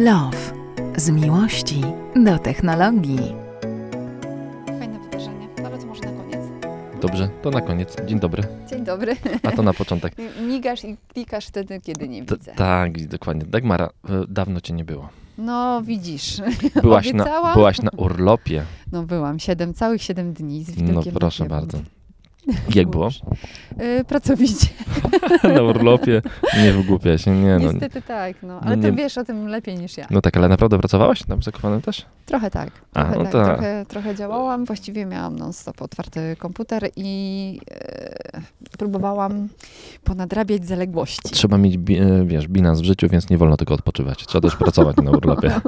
[0.00, 0.52] Love.
[0.96, 1.80] Z miłości
[2.24, 3.32] do technologii.
[4.78, 6.40] Fajne wydarzenie, no ale to może na koniec.
[7.00, 7.96] Dobrze, to na koniec.
[8.06, 8.42] Dzień dobry.
[8.70, 9.16] Dzień dobry.
[9.42, 10.14] A to na początek.
[10.48, 12.52] Migasz i klikasz wtedy, kiedy nie widzę.
[12.56, 13.44] tak, dokładnie.
[13.46, 15.08] Dagmara, e, dawno cię nie było.
[15.38, 16.40] No widzisz.
[16.82, 18.62] Byłaś na, byłaś na urlopie.
[18.92, 21.78] No byłam, siedem, całych siedem dni z widokiem No proszę bardzo.
[22.74, 23.08] Jak było?
[24.00, 24.66] Y, pracowicie.
[25.54, 26.22] na urlopie.
[26.62, 27.72] Nie wygłupia się, nie no.
[27.72, 28.60] Niestety tak, no.
[28.60, 30.06] Ale No ty nie- wiesz o tym lepiej niż ja.
[30.10, 32.06] No tak, ale naprawdę pracowałaś tam w Zakopanem też?
[32.26, 32.70] Trochę tak.
[32.94, 33.32] A, Trochę, no tak.
[33.32, 34.64] to- Trochę, trochę działałam.
[34.64, 38.40] Właściwie miałam non-stop otwarty komputer i e,
[38.78, 39.48] próbowałam
[40.04, 41.28] ponadrabiać zaległości.
[41.32, 41.78] Trzeba mieć, e,
[42.24, 44.26] wiesz, bilans w życiu, więc nie wolno tylko odpoczywać.
[44.26, 45.50] Trzeba też pracować na urlopie.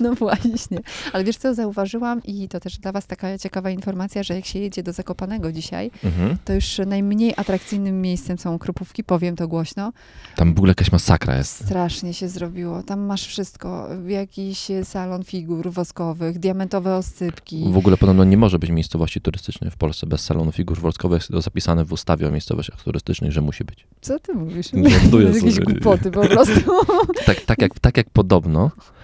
[0.00, 0.78] No właśnie.
[1.12, 4.58] Ale wiesz co, zauważyłam i to też dla was taka ciekawa informacja, że jak się
[4.58, 6.36] jedzie do Zakopanego dzisiaj, Mhm.
[6.44, 9.92] to już najmniej atrakcyjnym miejscem są Krupówki, powiem to głośno.
[10.36, 11.64] Tam w ogóle jakaś masakra jest.
[11.64, 12.82] Strasznie się zrobiło.
[12.82, 13.88] Tam masz wszystko.
[14.08, 17.64] Jakiś salon figur woskowych, diamentowe oscypki.
[17.72, 21.20] W ogóle podobno nie może być miejscowości turystycznej w Polsce bez salonu figur worskowych.
[21.20, 23.86] Jest to zapisane w ustawie o miejscowościach turystycznych, że musi być.
[24.00, 24.66] Co ty mówisz?
[24.88, 25.64] Żartuję Jakieś sobie.
[25.74, 26.70] głupoty po prostu.
[27.26, 28.99] Tak, tak, jak, tak jak podobno, e,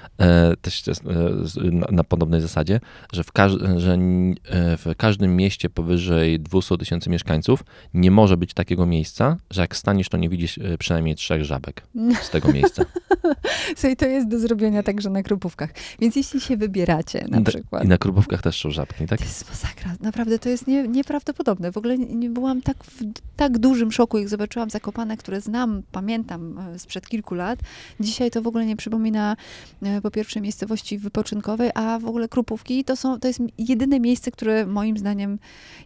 [0.60, 2.80] też jest, e, na, podobnej zasadzie,
[3.12, 7.64] że, w, każ, że e, w każdym mieście powyżej 200 tysięcy mieszkańców
[7.94, 11.82] nie może być takiego miejsca, że jak staniesz, to nie widzisz e, przynajmniej trzech żabek
[12.22, 12.84] z tego miejsca.
[13.76, 15.70] Słuchaj, to jest do zrobienia także na Krupówkach.
[15.98, 17.84] Więc jeśli się wybieracie na przykład...
[17.84, 19.18] I na krupówkach też są żabki, tak?
[19.18, 19.94] To jest masakra.
[20.00, 21.72] Naprawdę, to jest nie, nieprawdopodobne.
[21.72, 23.04] W ogóle nie, byłam tak w
[23.36, 27.58] tak dużym szoku, jak zobaczyłam Zakopane, które znam, pamiętam e, sprzed kilku lat.
[28.00, 29.36] Dzisiaj to w ogóle nie przypomina
[29.82, 34.30] e, po pierwsze miejscowości wypoczynkowej, a w ogóle Krupówki to, są, to jest jedyne miejsce,
[34.30, 35.38] które moim zdaniem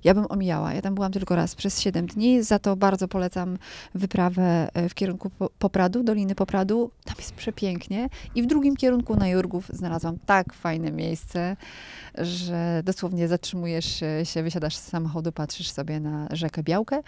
[0.04, 0.74] ja bym omijała.
[0.74, 3.58] Ja tam byłam tylko raz przez 7 dni, za to bardzo polecam
[3.94, 6.90] wyprawę e, w kierunku Po- Popradu, Doliny Popradu.
[7.04, 8.08] Tam jest przepięknie.
[8.34, 11.56] I w drugim kierunku na Jurgów znalazłam tak fajne miejsce,
[12.18, 17.00] że dosłownie zatrzymujesz się, wysiadasz z samochodu, patrzysz sobie na rzekę Białkę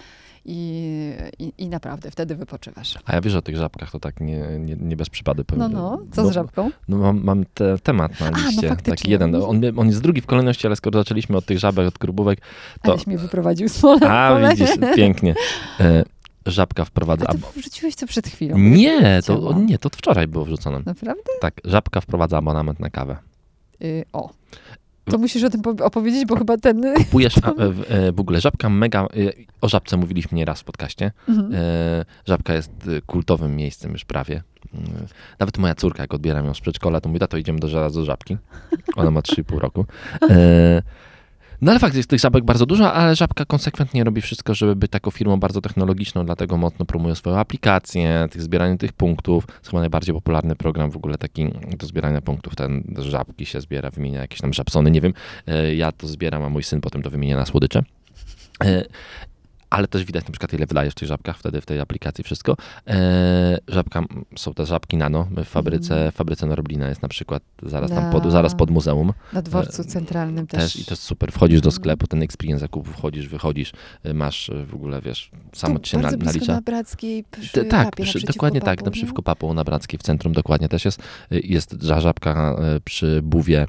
[0.45, 2.99] i, i, i naprawdę wtedy wypoczywasz.
[3.05, 5.73] A ja wiesz o tych żabkach, to tak nie, nie, nie bez przypady No, powiem.
[5.73, 6.71] no, co z żabką?
[6.89, 8.97] No mam, mam te, temat na no liście, faktycznie.
[8.97, 9.35] taki jeden.
[9.35, 12.41] On, on jest drugi w kolejności, ale skoro zaczęliśmy od tych żabek, od krupówek,
[12.83, 12.93] to...
[12.93, 14.11] Aleś mnie wyprowadził z pola.
[14.11, 15.35] A, widzisz, pięknie.
[15.81, 16.05] E,
[16.47, 17.27] żabka wprowadza...
[17.27, 18.59] A A, to wrzuciłeś to przed chwilą.
[18.59, 20.81] nie, to, nie, to wczoraj było wrzucone.
[20.87, 21.23] Naprawdę?
[21.41, 23.17] Tak, żabka wprowadza abonament na kawę.
[23.85, 24.31] Y, o.
[25.05, 26.95] To musisz o tym po- opowiedzieć, bo chyba ten...
[26.97, 29.03] Kupujesz a, e, w, e, w ogóle żabka mega.
[29.03, 29.07] e,
[29.61, 31.13] O żabce mówiliśmy nieraz w podcaście.
[31.29, 31.53] Mhm.
[32.27, 32.71] Żabka jest
[33.07, 34.43] kultowym miejscem już prawie.
[34.75, 34.79] E,
[35.39, 38.05] Nawet moja córka, jak odbieram ją z przedszkola, to mówi, to idziemy do, ża- do
[38.05, 38.37] żabki.
[38.97, 39.87] Ona ma 3,5 roku.
[40.31, 40.83] E,
[41.63, 44.91] No ale fakt jest tych żabek bardzo dużo, ale żabka konsekwentnie robi wszystko, żeby być
[44.91, 49.47] taką firmą bardzo technologiczną, dlatego mocno promuje swoją aplikację, tych zbieranie tych punktów.
[49.47, 51.49] To jest chyba najbardziej popularny program w ogóle taki
[51.79, 52.57] do zbierania punktów.
[52.57, 55.13] Ten żabki się zbiera, wymienia jakieś tam żabsony, nie wiem.
[55.47, 57.83] E, Ja to zbieram, a mój syn potem to wymienia na słodycze.
[59.73, 62.25] E, Ale też widać na przykład, ile wydajesz w tych żabkach, wtedy w tej aplikacji
[62.25, 62.57] wszystko.
[62.87, 64.05] E, żabka,
[64.37, 65.29] są te żabki nano.
[65.37, 66.13] W fabryce, Mhm.
[66.13, 69.13] w fabryce Norblina jest na przykład zaraz tam pod, zaraz pod muzeum.
[69.33, 70.61] Na dworcu centralnym też.
[70.61, 71.33] e, Też i to jest super.
[71.33, 73.73] Wchodzisz do sklepu, ten experience zakupów, wchodzisz, wychodzisz,
[74.07, 76.53] y, masz w ogóle, wiesz, samo ci się na, nalicza.
[76.53, 80.33] na Brackiej przy tak, papie, przy, dokładnie tak, papu, naprzeciwko papu na Brackiej w centrum
[80.33, 81.03] dokładnie też jest.
[81.31, 83.67] Jest ża- żabka przy Buwie,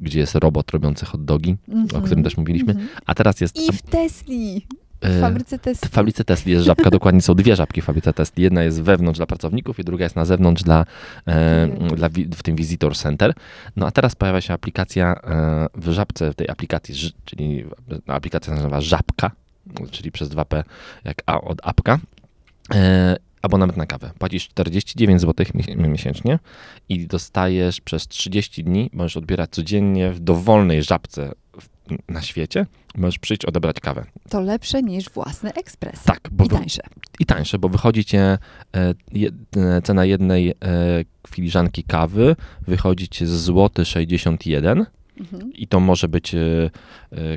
[0.00, 1.98] gdzie jest robot robiący hot dogi, nie?
[1.98, 2.70] o którym też mówiliśmy.
[2.72, 2.88] Mhm.
[3.06, 4.66] A teraz jest I w Tesli,
[5.08, 5.88] w fabryce w Tesli.
[5.88, 8.34] fabryce Tesla jest żabka, dokładnie są dwie żabki w fabryce Tesla.
[8.42, 10.86] Jedna jest wewnątrz dla pracowników i druga jest na zewnątrz dla,
[11.26, 13.34] e, dla w tym Visitor Center.
[13.76, 16.94] No a teraz pojawia się aplikacja e, w żabce, w tej aplikacji,
[17.24, 17.64] czyli
[18.06, 19.30] aplikacja nazywa Żabka,
[19.90, 20.62] czyli przez 2P
[21.04, 21.98] jak A od apka.
[22.74, 24.10] E, abonament na kawę.
[24.18, 25.46] Płacisz 49 zł
[25.76, 26.38] miesięcznie
[26.88, 31.43] i dostajesz przez 30 dni, możesz odbierać codziennie w dowolnej żabce w-
[32.08, 32.66] na świecie,
[32.96, 34.04] możesz przyjść odebrać kawę.
[34.30, 36.02] To lepsze niż własny ekspres.
[36.02, 36.82] Tak, bo I wy- tańsze.
[37.20, 38.38] i tańsze, bo wychodzi cię e,
[39.56, 40.54] e, cena jednej e,
[41.28, 42.36] filiżanki kawy
[42.68, 44.86] wychodzi ci z złoty 61
[45.20, 45.52] Mhm.
[45.52, 46.34] i to może być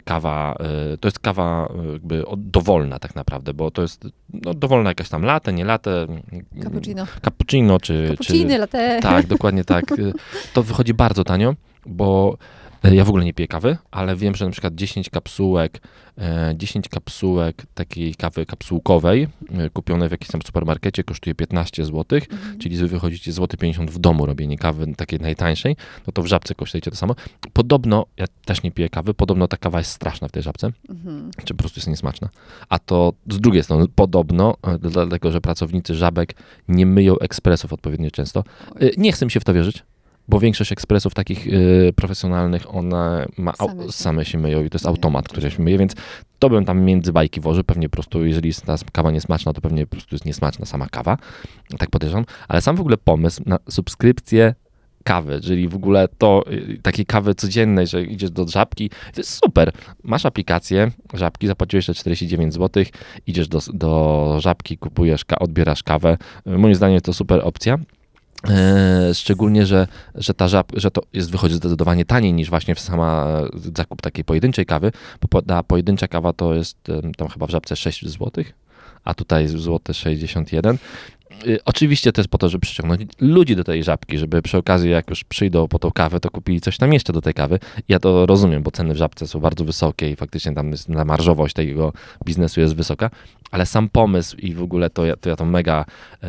[0.03, 0.55] kawa,
[1.00, 5.53] to jest kawa jakby dowolna tak naprawdę, bo to jest no, dowolna jakaś tam latte,
[5.53, 6.21] nie latte, mm,
[6.63, 7.05] Cappuccino.
[7.21, 8.07] cappuccino czy...
[8.09, 9.00] Cappuccino, latte.
[9.01, 9.85] tak, dokładnie tak.
[10.53, 11.55] To wychodzi bardzo tanio,
[11.85, 12.38] bo
[12.83, 15.81] Ja w ogóle nie piję kawy, ale wiem, że na przykład 10 kapsułek,
[16.18, 22.19] e, 10 kapsułek takiej kawy kapsułkowej, e, kupionej w jakimś tam supermarkecie, kosztuje 15 zł,
[22.31, 22.59] Mhm.
[22.59, 25.75] czyli wy wychodzicie złoty 50 w domu robienie kawy takiej najtańszej,
[26.07, 27.15] no to w żabce kosztujecie to samo.
[27.53, 31.31] Podobno, ja też nie piję kawy, podobno ta kawa jest straszna w tej żabce, Mhm.
[31.45, 32.29] czy po prostu jest niesmaczna.
[32.69, 36.35] A to z drugiej strony, podobno, e, dlatego, że pracownicy żabek
[36.68, 38.44] nie myją ekspresów odpowiednio często.
[38.79, 39.83] E, Nie chcę mi się w to wierzyć,
[40.29, 44.69] bo większość ekspresów takich e, profesjonalnych, one ma, au- Same się- same się myją i
[44.69, 45.94] to jest automat, który się myje, więc
[46.39, 47.63] to bym tam między bajki włożył.
[47.63, 50.88] Pewnie po prostu, jeżeli jest ta kawa niesmaczna, to pewnie po prostu jest niesmaczna sama
[50.89, 51.18] kawa.
[51.77, 52.25] Tak podejrzewam.
[52.47, 54.56] Ale sam w ogóle pomysł na subskrypcję
[55.03, 59.39] kawy, czyli w ogóle to y, takiej kawy codziennej, że idziesz do żabki, to jest
[59.45, 59.71] super.
[60.03, 62.83] Masz aplikację żabki, zapłaciłeś te 49 zł,
[63.27, 66.18] idziesz do, do żabki, kupujesz, odbierasz kawę.
[66.47, 67.77] Y, Moim zdaniem to super opcja.
[68.50, 72.80] E, szczególnie, że, że ta żab, że to jest wychodzi zdecydowanie taniej niż właśnie w
[72.80, 74.92] sama e, zakup takiej pojedynczej kawy,
[75.31, 76.78] bo ta pojedyncza kawa to jest
[77.18, 78.44] tam chyba w żabce 6 zł,
[79.04, 80.78] a tutaj złote 61.
[81.47, 84.89] Y, Oczywiście to jest po to, żeby przyciągnąć ludzi do tej żabki, żeby przy okazji,
[84.91, 87.59] jak już przyjdą po tą kawę, to kupili coś tam jeszcze do tej kawy.
[87.89, 91.06] Ja to rozumiem, bo ceny w żabce są bardzo wysokie i faktycznie tam jest, ta
[91.06, 91.94] marżowość tego
[92.25, 93.09] biznesu jest wysoka,
[93.51, 95.85] ale sam pomysł i w ogóle to to, ja to mega,
[96.24, 96.27] e,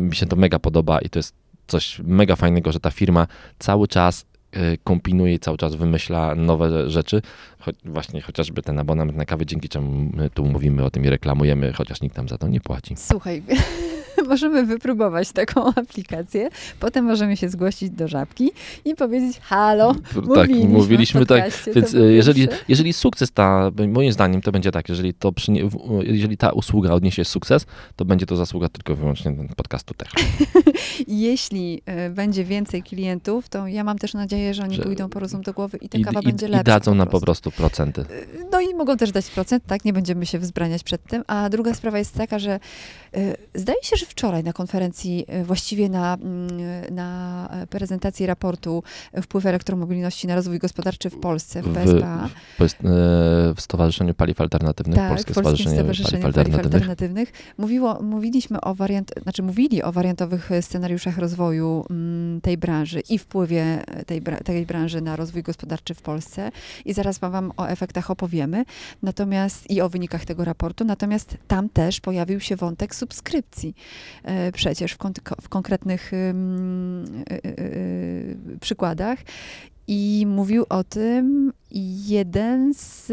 [0.00, 1.34] mi się to mega podoba i to jest
[1.66, 3.26] coś mega fajnego, że ta firma
[3.58, 7.22] cały czas e, kombinuje cały czas wymyśla nowe rzeczy.
[7.60, 11.72] Cho- właśnie chociażby ten abonament na kawę, dzięki czemu tu mówimy o tym i reklamujemy,
[11.72, 12.94] chociaż nikt nam za to nie płaci.
[12.96, 13.42] Słuchaj,
[14.34, 16.48] możemy wypróbować taką aplikację,
[16.80, 18.50] potem możemy się zgłosić do żabki
[18.84, 21.52] i powiedzieć halo, tak, mówiliśmy, mówiliśmy tak.
[21.74, 25.68] Więc po e, jeżeli, jeżeli sukces ta, moim zdaniem to będzie tak, jeżeli, to przynie,
[26.02, 27.66] jeżeli ta usługa odniesie sukces,
[27.96, 30.08] to będzie to zasługa tylko i wyłącznie podcastu Tech.
[31.08, 35.20] Jeśli e, będzie więcej klientów, to ja mam też nadzieję, że oni Że- pójdą po
[35.20, 36.64] rozum do głowy i ta I, kawa i, będzie I lepsza.
[36.64, 37.50] dadzą nam po prostu.
[37.50, 38.04] procenty.
[38.52, 39.84] No i mogą też dać procent, tak?
[39.84, 41.24] Nie będziemy się wzbraniać przed tym.
[41.26, 42.60] A druga sprawa jest taka, że e,
[43.54, 48.82] zdaje się, że wczoraj na konferencji, e, właściwie na, mm, na e, prezentacji raportu
[49.12, 52.28] e, wpływ elektromobilności na rozwój gospodarczy w Polsce, w W- PSPA,
[52.60, 52.68] e,
[53.54, 57.32] w Stowarzyszeniu Paliw Alternatywnych, tak, Polskie w Stowarzyszenie Stowarzyszeniu Paliw Paliw Alternatywnych.
[57.58, 63.18] Mówiło, mówiliśmy o wariant, znaczy mówili o wariantowych e, scenariuszach rozwoju mm, tej branży i
[63.18, 66.50] wpływie tej, tej branży na rozwój gospodarczy w Polsce.
[66.84, 68.64] I zaraz wam o efektach opowiemy.
[69.02, 70.84] Natomiast i o wynikach tego raportu.
[70.84, 73.74] Natomiast tam też pojawił się wątek subskrypcji.
[74.22, 75.12] E, przecież w, kon-
[75.42, 76.16] w konkretnych y,
[77.46, 79.18] y, przykładach.
[79.86, 81.52] I mówił o tym
[82.06, 83.12] jeden z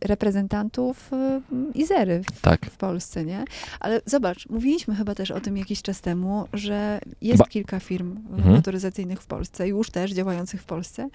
[0.00, 2.66] reprezentantów y, Izery w, Tak.
[2.66, 3.44] w Polsce, nie?
[3.80, 8.16] Ale zobacz, mówiliśmy chyba też o tym jakiś czas temu, że jest Ba- kilka firm
[8.36, 8.54] Mhm.
[8.56, 11.08] motoryzacyjnych w Polsce, już też działających w Polsce,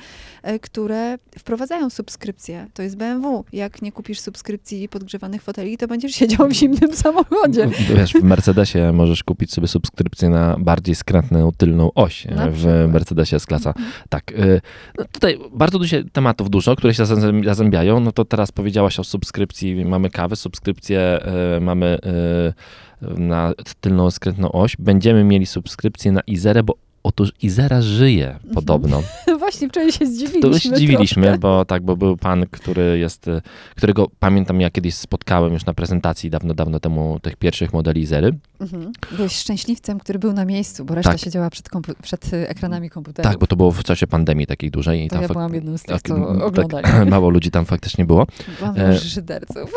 [0.49, 2.67] y, które wprowadzają subskrypcję.
[2.73, 3.43] To jest BMW.
[3.53, 7.67] Jak nie kupisz subskrypcji podgrzewanych foteli, to będziesz siedział w zimnym samochodzie.
[7.95, 12.25] Wiesz, w Mercedesie możesz kupić sobie subskrypcję na bardziej skrętną tylną oś.
[12.25, 12.65] Na w.
[12.93, 13.73] Mercedesie jest klasa.
[14.09, 14.31] Tak.
[14.31, 14.61] y,
[14.97, 17.99] No tutaj bardzo dużo tematów dużo, które się zazę- zazębiają.
[17.99, 19.85] No to teraz powiedziałaś o subskrypcji.
[19.85, 21.19] Mamy kawę, subskrypcję
[21.57, 21.97] y, mamy
[23.01, 24.77] y, na tylną skrętną oś.
[24.79, 29.03] Będziemy mieli subskrypcję na Izerę, bo otóż Izera żyje podobno.
[29.39, 30.41] Właśnie wczoraj się zdziwiliśmy.
[30.41, 31.39] To się zdziwiliśmy, troszkę.
[31.39, 33.41] bo tak, bo był pan, który jest, y,
[33.75, 38.33] którego pamiętam ja kiedyś spotkałem już na prezentacji dawno, dawno temu tych pierwszych modeli Izery.
[38.61, 38.91] Mhm.
[39.11, 41.19] Byłeś szczęśliwcem, który był na miejscu, bo reszta Tak.
[41.19, 41.69] siedziała przed,
[42.01, 43.31] przed y, ekranami komputerów.
[43.31, 45.05] Tak, bo to było w czasie pandemii takiej dużej.
[45.05, 46.83] I to tam ja byłam jedną z tych, tak, co m, oglądali.
[46.83, 48.27] Tak, mało ludzi tam faktycznie było.
[48.59, 48.99] Byłam e,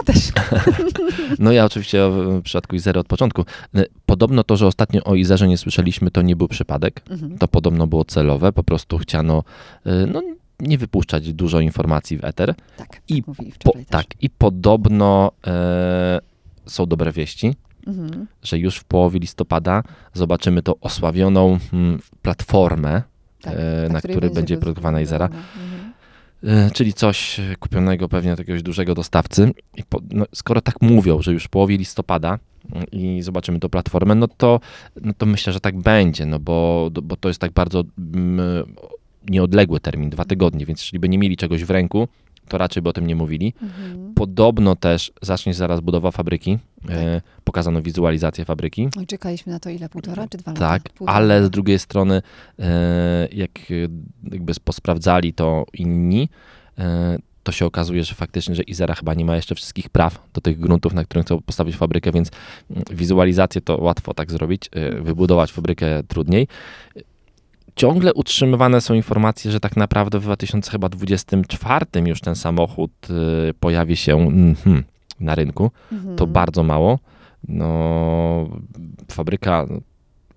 [0.05, 0.33] też.
[1.39, 3.45] No ja oczywiście w przypadku Izery od początku.
[3.75, 7.03] E, Podobno to, że ostatnio o Izerze nie słyszeliśmy, to nie był przypadek.
[7.11, 7.39] Mhm.
[7.39, 9.45] To podobno było celowe, po prostu chciano
[9.87, 10.23] e, no,
[10.61, 12.55] nie wypuszczać dużo informacji w eter.
[12.77, 16.21] Tak, I tak Po, tak, i podobno e,
[16.67, 17.55] są dobre wieści,
[17.87, 18.27] Mhm.
[18.43, 23.03] że już w połowie listopada zobaczymy tą osławioną mm, platformę,
[23.43, 25.25] Tak, e, na której której będzie roz- produkowana Izera.
[25.27, 25.93] Mhm.
[26.67, 29.51] E, Czyli coś e, kupionego pewnie od jakiegoś dużego dostawcy.
[29.89, 32.39] Po, no, skoro tak mówią, że już w połowie listopada
[32.73, 34.61] mm, i zobaczymy tą platformę, no to,
[35.01, 38.41] no to myślę, że tak będzie, no bo, bo to jest tak bardzo mm,
[39.29, 42.09] nieodległy termin, dwa tygodnie, więc jeśli by nie mieli czegoś w ręku,
[42.49, 43.55] to raczej by o tym nie mówili.
[43.63, 44.15] Mhm.
[44.15, 46.59] Podobno też zacznie zaraz budowa fabryki.
[46.83, 46.97] Tak.
[46.97, 48.89] E, pokazano wizualizację fabryki.
[48.97, 49.89] No i czekaliśmy na to ile?
[49.89, 50.69] Półtora czy dwa lata?
[50.69, 52.23] Tak, Półtora ale z drugiej strony,
[52.59, 53.75] e, jak e,
[54.33, 56.29] jakby posprawdzali to inni,
[56.79, 60.41] e, to się okazuje, że faktycznie, że Izera chyba nie ma jeszcze wszystkich praw do
[60.41, 62.31] tych gruntów, na których chcą postawić fabrykę, więc
[62.91, 64.71] wizualizację to łatwo tak zrobić,
[65.01, 66.49] wybudować fabrykę trudniej.
[67.77, 72.93] Ciągle utrzymywane są informacje, że tak naprawdę w 2024 już ten samochód
[73.51, 74.85] y, pojawi się mhm,
[75.21, 75.71] na rynku.
[75.93, 76.17] Mhm.
[76.17, 76.99] To bardzo mało.
[77.49, 78.49] No,
[79.09, 79.67] fabryka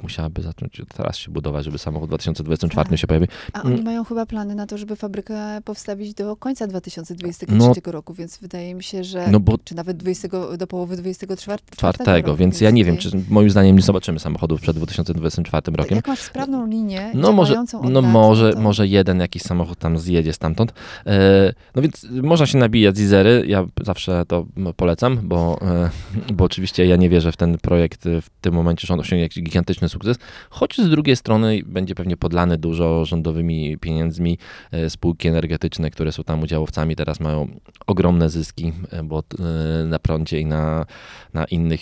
[0.04, 3.00] musiałaby zacząć teraz się budować, żeby samochód w 2024 Tak.
[3.00, 3.27] się pojawił.
[3.54, 3.74] A Mm.
[3.74, 7.92] oni mają chyba plany na to, żeby fabrykę powstawić do końca 2023 No.
[7.92, 10.27] roku, więc wydaje mi się, że No bo czy nawet 20,
[10.58, 14.62] do połowy 24 czwartego, roku, więc ja nie wiem, czy moim zdaniem nie zobaczymy samochodów
[14.62, 15.96] przed 2024 rokiem.
[15.96, 18.60] Jak masz sprawną linię, No może, no może, to...
[18.62, 20.74] może jeden jakiś samochód tam zjedzie stamtąd.
[21.06, 25.89] E, no więc można się nabijać z Izery, ja zawsze to polecam, bo, e,
[26.34, 29.44] bo oczywiście ja nie wierzę w ten projekt w tym momencie, że on osiągnie jakiś
[29.44, 30.17] gigantyczny sukces,
[30.50, 34.38] choć z drugiej strony będzie pewnie podlany dużo rządowymi pieniędzmi.
[34.72, 37.48] E, spółki energetyczne, które są tam udziałowcami, teraz mają
[37.88, 40.86] ogromne zyski, e, bo e, na prądzie i na,
[41.34, 41.82] na innych,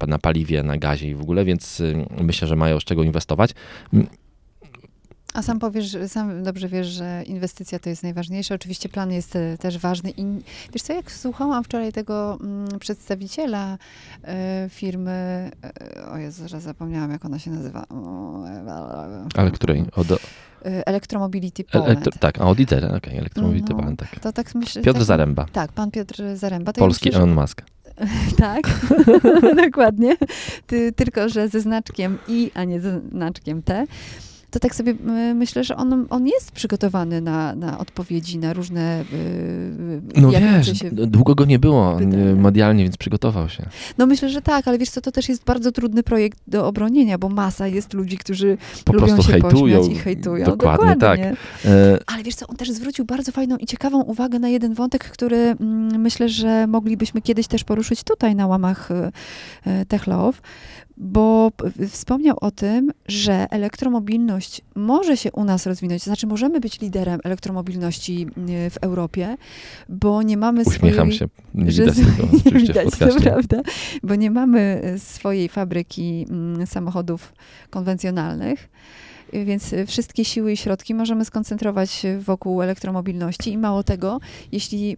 [0.00, 1.82] e, na paliwie, na gazie i w ogóle, więc
[2.20, 3.50] myślę, że mają z czego inwestować.
[5.34, 8.54] A sam powiesz, że- sam dobrze wiesz, że inwestycja to jest najważniejsze.
[8.54, 10.10] Oczywiście plan jest e, też ważny.
[10.16, 10.24] I
[10.72, 13.78] wiesz co, jak słuchałam wczoraj tego mm, przedstawiciela
[14.24, 15.50] e, firmy,
[16.00, 17.84] e, o Jezu, zaraz zapomniałam, jak ona się nazywa.
[19.34, 19.84] Ale której?
[19.96, 20.16] Od, e,
[20.86, 21.88] Electromobility Poland.
[21.90, 24.20] elektro, tak, a od Izery, okej, elektromobility No, Poland, tak.
[24.20, 24.82] To tak myślę.
[24.82, 26.72] Piotr tak, Zaręba, Tak, pan Piotr Zaręba.
[26.72, 27.62] To polski myślę, Elon Musk.
[27.98, 28.60] że, Tak,
[29.64, 30.16] dokładnie.
[30.66, 33.86] Ty, tylko, że ze znaczkiem I, a nie ze znaczkiem T.
[34.54, 39.00] To tak sobie y, myślę, że on, on jest przygotowany na, na odpowiedzi na różne
[39.02, 42.16] y, No jawiące wiesz, długo go nie było pytania.
[42.16, 43.66] nie, medialnie, więc przygotował się.
[43.98, 47.18] No myślę, że tak, ale wiesz co, to też jest bardzo trudny projekt do obronienia,
[47.18, 49.88] bo masa jest ludzi, którzy Po lubią prostu się hejtują.
[49.88, 50.44] i hejtują.
[50.46, 51.18] Dokładnie, tak.
[51.18, 51.32] nie?
[51.64, 55.04] E, Ale wiesz co, on też zwrócił bardzo fajną i ciekawą uwagę na jeden wątek,
[55.04, 58.88] który mm, myślę, że moglibyśmy kiedyś też poruszyć tutaj na łamach
[59.88, 60.38] Tech Love,
[60.96, 61.50] bo
[61.88, 67.20] wspomniał o tym, że elektromobilność może się u nas rozwinąć, to znaczy możemy być liderem
[67.24, 68.26] elektromobilności
[68.66, 69.36] y, w Europie,
[69.88, 71.18] bo nie mamy uśmiecham swojej...
[71.18, 73.62] się, nie że widać z- tego nie widać, to prawda,
[74.02, 77.32] bo nie mamy y, swojej fabryki mm, samochodów
[77.70, 78.68] konwencjonalnych.
[79.32, 83.52] Więc wszystkie siły i środki możemy skoncentrować wokół elektromobilności.
[83.52, 84.20] I mało tego,
[84.52, 84.96] jeśli,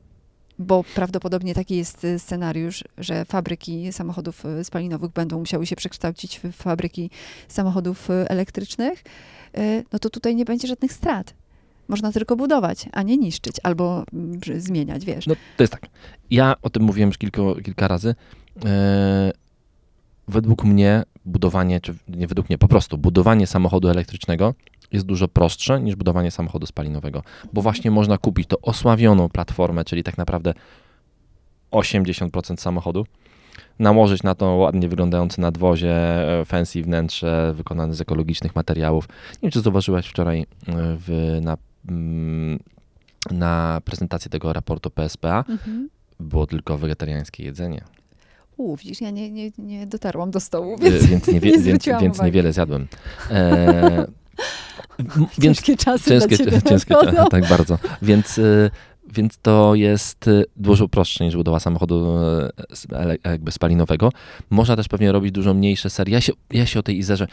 [0.59, 6.41] bo prawdopodobnie taki jest y, scenariusz, że fabryki samochodów y, spalinowych będą musiały się przekształcić
[6.41, 7.11] w fabryki
[7.49, 9.05] samochodów y, elektrycznych,
[9.93, 11.35] no to tutaj nie będzie żadnych strat.
[11.89, 15.27] Można tylko budować, a nie niszczyć albo mm, zmieniać, wiesz.
[15.27, 15.87] No to jest tak.
[16.31, 18.15] Ja o tym mówiłem już kilka, kilka razy.
[18.65, 19.33] E,
[20.29, 24.55] według mnie budowanie, czy nie według mnie, po prostu budowanie samochodu elektrycznego
[24.93, 30.02] jest dużo prostsze niż budowanie samochodu spalinowego, bo właśnie można kupić to osławioną platformę, czyli
[30.02, 30.55] tak naprawdę
[31.73, 33.07] 80% samochodu,
[33.78, 35.95] nałożyć na to ładnie wyglądające nadwozie,
[36.40, 39.09] e, fancy wnętrze wykonane z ekologicznych materiałów.
[39.33, 41.57] Nie wiem, czy zauważyłeś wczoraj e, w, na,
[41.88, 42.59] mm,
[43.31, 45.88] na prezentacji tego raportu PSPA, Mhm.
[46.21, 47.85] było tylko wegetariańskie jedzenie,
[48.57, 51.87] U, widzisz, ja nie, nie, nie dotarłam do stołu, E, więc, więc, niewie, nie więc,
[52.00, 52.87] więc niewiele zjadłem.
[53.31, 54.07] E,
[55.38, 57.28] więc ciężkie czasy ciężkie, dla ciebie ciężkie nadchodzą.
[57.31, 57.78] tak bardzo.
[58.02, 58.71] Więc, y,
[59.12, 62.19] więc to jest y, dużo prostsze niż budowa samochodu
[62.93, 64.12] y, jakby spalinowego.
[64.50, 66.14] Można też pewnie robić dużo mniejsze serie.
[66.14, 67.26] Ja się, ja się o tej Izerze,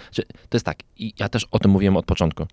[0.50, 2.46] to jest tak, i ja też o tym mówiłem od początku.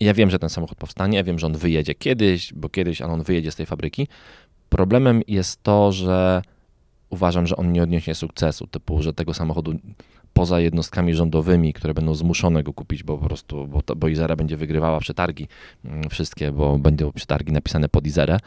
[0.00, 3.12] Ja wiem, że ten samochód powstanie, ja wiem, że on wyjedzie kiedyś, bo kiedyś, ale
[3.12, 4.08] on wyjedzie z tej fabryki.
[4.68, 6.42] Problemem jest to, że
[7.10, 9.74] uważam, że on nie odniesie sukcesu, typu, że tego samochodu
[10.32, 14.36] poza jednostkami rządowymi, które będą zmuszone go kupić, bo po prostu, bo, to, bo Izera
[14.36, 15.48] będzie wygrywała przetargi
[15.84, 18.38] mm, wszystkie, bo będą przetargi napisane pod Izerę.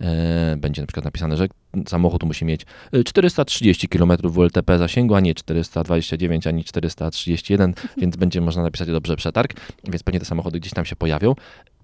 [0.00, 1.46] E, będzie na przykład napisane, że
[1.86, 8.40] samochód musi mieć e, 430 km WLTP zasięgu, a nie 429, ani 431, więc będzie
[8.40, 11.34] można napisać dobrze przetarg, więc pewnie te samochody gdzieś tam się pojawią.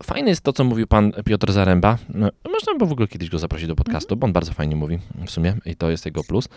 [0.03, 1.99] Fajne jest to, co mówił pan Piotr Zaręba.
[2.15, 4.99] No, Można by w ogóle kiedyś go zaprosić do podcastu, bo on bardzo fajnie mówi
[5.27, 6.49] w sumie i to jest jego plus.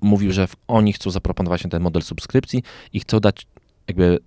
[0.00, 3.46] Mówił, że oni chcą zaproponować ten model subskrypcji i chcą dać
[3.88, 4.18] jakby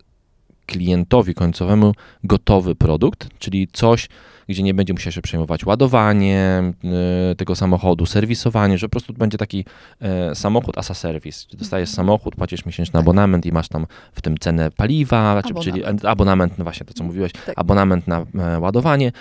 [0.65, 1.93] klientowi końcowemu
[2.23, 4.09] gotowy produkt, czyli coś,
[4.47, 6.73] gdzie nie będzie musiał się przejmować ładowaniem
[7.31, 9.65] y, tego samochodu, serwisowaniem, że po prostu będzie taki
[10.01, 11.45] e, samochód as a service.
[11.53, 11.95] Dostajesz Mhm.
[11.95, 13.01] samochód, płacisz miesięczny Tak.
[13.01, 16.05] abonament i masz tam w tym cenę paliwa, czy, czyli Abonament.
[16.05, 17.53] abonament, no właśnie to co mówiłeś, Tak.
[17.57, 19.11] abonament na e, ładowanie,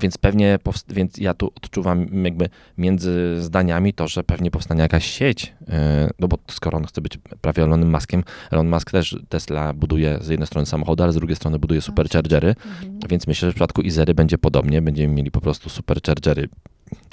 [0.00, 2.48] więc pewnie, więc ja tu odczuwam jakby
[2.78, 7.18] między zdaniami to, że pewnie powstanie jakaś sieć, e, no bo skoro on chce być
[7.40, 11.36] prawie Elonem Muskiem, Elon Musk też Tesla buduje z jednej strony samochody, ale z drugiej
[11.36, 12.98] strony buduje superchargery, Mhm.
[13.08, 16.48] więc myślę, że w przypadku Izery będzie podobnie, będziemy mieli po prostu superchargery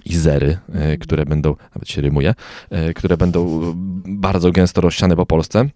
[0.05, 0.97] Izery, e, Mhm.
[0.97, 2.33] które będą, nawet się rymuje,
[2.69, 3.61] e, które będą
[4.05, 5.69] bardzo gęsto rozsiane po Polsce,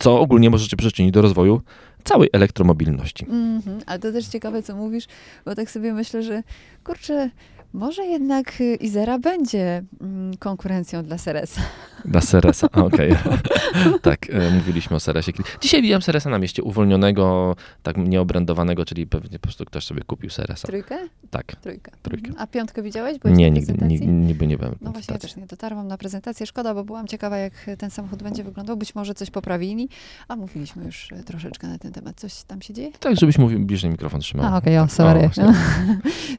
[0.00, 1.60] co ogólnie może się przyczynić do rozwoju
[2.04, 3.24] całej elektromobilności.
[3.24, 5.06] Mhm, ale to też ciekawe, co mówisz,
[5.44, 6.42] bo tak sobie myślę, że
[6.84, 7.30] kurczę,
[7.72, 11.60] może jednak y, Izera będzie mm, konkurencją dla Seresa.
[12.04, 13.16] Dla Seresa, okej.
[14.02, 15.32] tak, e, mówiliśmy o Seresie.
[15.60, 20.30] Dzisiaj widziałem Seresa na mieście uwolnionego, tak nieobrędowanego, czyli pewnie po prostu ktoś sobie kupił
[20.30, 20.68] Seresa.
[20.68, 20.98] Trójkę?
[21.30, 21.92] Tak, Trójkę.
[22.02, 22.32] Trójkę.
[22.38, 23.18] A piątkę widziałeś?
[23.18, 23.72] Byłeś nie, nigdy,
[24.06, 24.74] nigdy, nie byłem.
[24.80, 26.46] No właśnie, ja też nie dotarłam na prezentację.
[26.46, 28.76] Szkoda, bo byłam ciekawa, jak ten samochód będzie wyglądał.
[28.76, 29.88] Być może coś poprawili,
[30.28, 32.20] a mówiliśmy już e, troszeczkę na ten temat.
[32.20, 32.90] Coś tam się dzieje?
[33.00, 34.46] Tak, żebyś mówił, bliżej mikrofon trzymał.
[34.54, 35.26] A, okej, o, sorry.
[35.26, 35.52] O, sorry.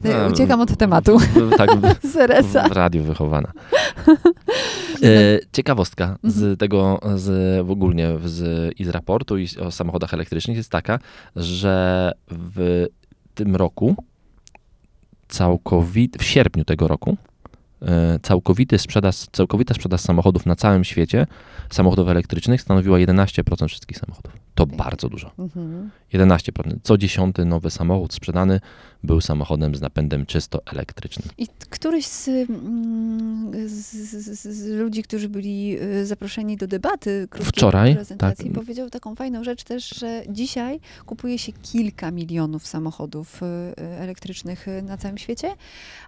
[0.04, 1.21] No, Uciekam od tematu.
[1.58, 1.70] Tak,
[2.01, 2.70] w- Seresa.
[2.70, 3.51] w radiu wychowana.
[5.04, 6.34] E, ciekawostka Mhm.
[6.34, 11.00] z tego, z, w ogólnie z, i z raportu i o samochodach elektrycznych jest taka,
[11.36, 12.86] że w
[13.36, 13.96] tym roku
[15.28, 17.18] całkowity, w sierpniu tego roku
[17.82, 21.28] e, całkowity sprzedaż, całkowita sprzedaż samochodów na całym świecie,
[21.70, 24.32] samochodów elektrycznych stanowiła 11% wszystkich samochodów.
[24.55, 25.31] To bardzo dużo.
[25.39, 25.89] Mhm.
[26.13, 26.75] 11%.
[26.84, 28.60] Co dziesiąty nowy samochód sprzedany
[29.03, 31.29] był samochodem z napędem czysto elektrycznym.
[31.38, 37.98] I któryś z, mm, z, z, z ludzi, którzy byli y, zaproszeni do debaty Wczoraj,
[38.17, 38.38] tak.
[38.55, 44.65] powiedział taką fajną rzecz też, że dzisiaj kupuje się kilka milionów samochodów y, y, elektrycznych
[44.84, 45.53] na całym świecie,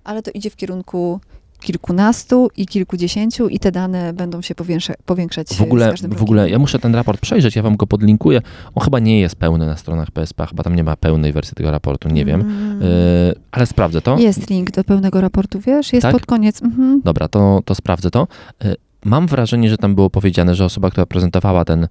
[0.04, 1.20] ale to idzie w kierunku
[1.64, 6.60] kilkunastu i kilkudziesięciu i te dane będą się powiększa, powiększać W ogóle, w ogóle ja
[6.60, 8.42] muszę ten raport przejrzeć, ja wam go podlinkuję.
[8.76, 11.72] On chyba nie jest pełny na stronach PSP, chyba tam nie ma pełnej wersji tego
[11.72, 12.42] raportu, nie wiem.
[12.42, 12.82] Mm.
[12.82, 14.18] Y, ale sprawdzę to.
[14.18, 15.94] Jest link do pełnego raportu, wiesz?
[15.94, 16.12] Jest Tak?
[16.12, 16.62] pod koniec.
[16.62, 17.02] Mhm.
[17.04, 18.28] Dobra, to, to sprawdzę to.
[18.66, 21.88] Y, Mam wrażenie, że tam było powiedziane, że osoba, która prezentowała ten, y,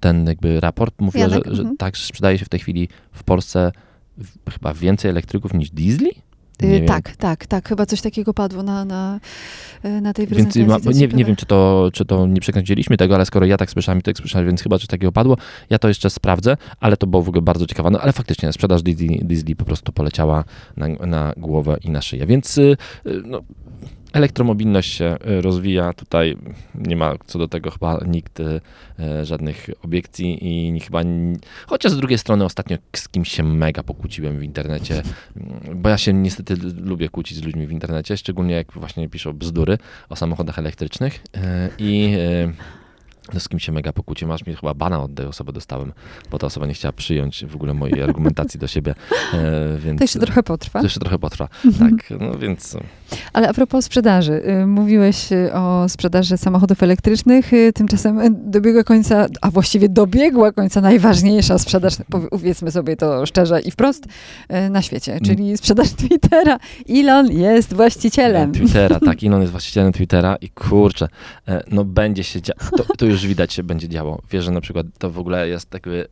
[0.00, 1.76] ten jakby raport, mówiła, że, Janek, że mhm.
[1.76, 3.72] tak, że sprzedaje się w tej chwili w Polsce
[4.18, 6.10] w, chyba więcej elektryków niż diesli?
[6.64, 6.86] Y, wiem.
[6.86, 7.68] tak, tak, tak.
[7.68, 9.20] Chyba coś takiego padło na, na,
[9.84, 10.66] y, na tej Więc prezentacji.
[10.66, 13.56] ma, to nie, nie wiem, czy to, czy to nie przekręciliśmy tego, ale skoro ja
[13.56, 15.36] tak słyszałem i ty tak słyszałeś, więc chyba coś takiego padło.
[15.70, 17.90] Ja to jeszcze sprawdzę, ale to było w ogóle bardzo ciekawe.
[17.90, 20.44] No ale faktycznie sprzedaż diesli, diesli po prostu poleciała
[20.76, 22.26] na, na głowę i na szyję.
[22.26, 23.40] Więc y, y, no,
[24.12, 25.92] elektromobilność się y, rozwija.
[25.92, 26.36] Tutaj
[26.74, 28.60] nie ma co do tego chyba nikt y,
[29.22, 31.02] żadnych obiekcji i chyba.
[31.66, 35.02] Chociaż z drugiej strony ostatnio z kimś się mega pokłóciłem w internecie,
[35.36, 39.32] mm, bo ja się niestety lubię kłócić z ludźmi w internecie, szczególnie jak właśnie piszą
[39.32, 39.78] bzdury
[40.08, 41.38] o samochodach elektrycznych y,
[41.78, 42.16] i
[43.34, 45.92] no z kim się mega pokłóciłem, aż mi chyba bana od tej osoby dostałem,
[46.30, 48.94] bo ta osoba nie chciała przyjąć w ogóle mojej argumentacji do siebie,
[49.74, 49.98] y, więc...
[49.98, 50.78] To jeszcze trochę potrwa.
[50.80, 52.76] To jeszcze trochę potrwa, tak, no więc...
[53.32, 54.42] Ale a propos sprzedaży.
[54.62, 57.52] y, Mówiłeś y, o sprzedaży samochodów elektrycznych.
[57.52, 61.94] y, Tymczasem dobiegła końca, a właściwie dobiegła końca najważniejsza sprzedaż,
[62.30, 64.04] powiedzmy sobie to szczerze i wprost,
[64.70, 66.58] na świecie, czyli sprzedaż Twittera.
[66.90, 68.52] Elon jest właścicielem.
[68.52, 71.08] Twittera, tak, Elon jest właścicielem Twittera i kurczę,
[71.48, 74.22] e, no będzie się działo, to, to już widać się będzie działo.
[74.30, 76.08] Wiesz, że na przykład to w ogóle jest jakby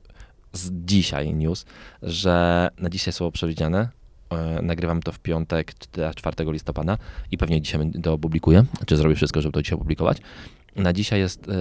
[0.53, 1.64] z dzisiaj news,
[2.03, 3.88] że na dzisiaj słowo przewidziane,
[4.31, 5.73] e, nagrywam to w piątek,
[6.17, 6.99] 4 listopada
[7.31, 10.19] i pewnie dzisiaj to opublikuję, czy zrobię wszystko, żeby to dzisiaj opublikować.
[10.77, 11.53] Na dzisiaj jest e,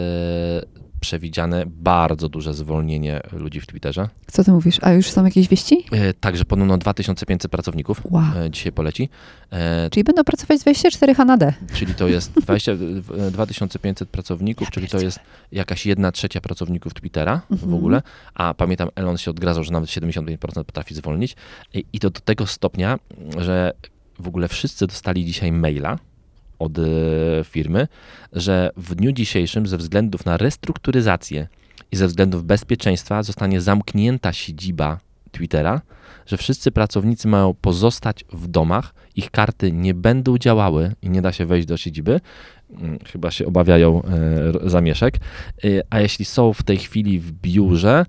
[1.08, 4.10] przewidziane bardzo duże zwolnienie ludzi w Twitterze.
[4.32, 4.78] Co ty mówisz?
[4.82, 5.86] A już są jakieś wieści?
[5.92, 8.24] E, Także podobno 2500 pracowników Wow.
[8.46, 9.10] e, dzisiaj poleci.
[9.52, 11.54] E, Czyli będą pracować 24 H na D.
[11.74, 15.20] czyli to jest 20, w- 2500 pracowników, czyli to jest
[15.52, 17.74] jakaś jedna trzecia pracowników Twittera w Mhm.
[17.74, 18.02] ogóle,
[18.34, 21.36] a pamiętam Elon się odgrazał, że nawet 75% potrafi zwolnić
[21.94, 23.00] i to do tego stopnia,
[23.38, 23.72] że
[24.20, 26.00] w ogóle wszyscy dostali dzisiaj maila
[26.64, 26.82] od e,
[27.44, 27.88] firmy,
[28.34, 31.48] że w dniu dzisiejszym ze względów na restrukturyzację
[31.92, 35.00] i ze względów bezpieczeństwa zostanie zamknięta siedziba
[35.32, 35.82] Twittera,
[36.26, 41.32] że wszyscy pracownicy mają pozostać w domach, ich karty nie będą działały i nie da
[41.32, 42.20] się wejść do siedziby.
[42.72, 45.18] Mm, Chyba się obawiają e, zamieszek.
[45.64, 48.06] E, A jeśli są w tej chwili w biurze,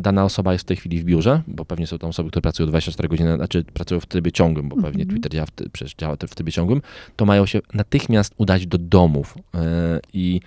[0.00, 2.68] dana osoba jest w tej chwili w biurze, bo pewnie są tam osoby, które pracują
[2.68, 5.08] 24 godziny, znaczy pracują w trybie ciągłym, bo pewnie Mhm.
[5.08, 6.82] Twitter działa w, przecież działa w trybie ciągłym,
[7.16, 9.60] to mają się natychmiast udać do domów e,
[10.12, 10.40] i,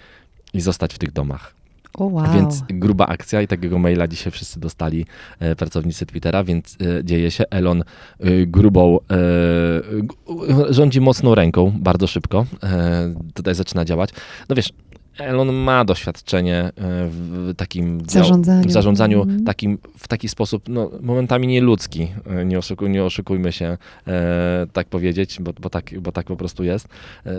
[0.53, 1.53] i zostać w tych domach.
[1.93, 2.33] O wow.
[2.33, 5.05] Więc gruba akcja i takiego maila dzisiaj wszyscy dostali
[5.39, 7.43] e, pracownicy Twittera, więc e, dzieje się.
[7.49, 12.45] Elon e, grubą, e, rządzi mocną ręką, bardzo szybko.
[12.63, 14.09] E, tutaj zaczyna działać.
[14.49, 14.73] No wiesz,
[15.17, 16.71] Elon ma doświadczenie e,
[17.09, 18.67] w takim Zarządzaniu.
[18.67, 19.43] w zarządzaniu Mhm.
[19.45, 24.87] takim, w taki sposób, no, momentami nieludzki, e, nie, oszukuj, nie oszukujmy się, e, tak
[24.87, 26.87] powiedzieć, bo, bo, tak, bo tak po prostu jest.
[27.25, 27.31] E,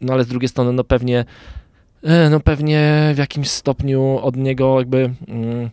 [0.00, 1.24] no ale z drugiej strony, no pewnie,
[2.02, 5.70] e, no pewnie w jakimś stopniu od niego jakby mm,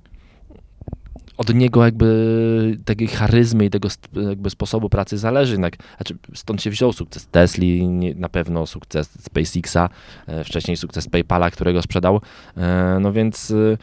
[1.38, 3.89] od niego jakby takiej charyzmy i tego
[4.30, 5.76] jakby sposobu pracy zależy jednak.
[5.98, 9.89] Znaczy, stąd się wziął sukces Tesli, na pewno sukces SpaceXa,
[10.28, 12.21] e, wcześniej sukces PayPala, którego sprzedał.
[12.58, 13.78] E, no więc y,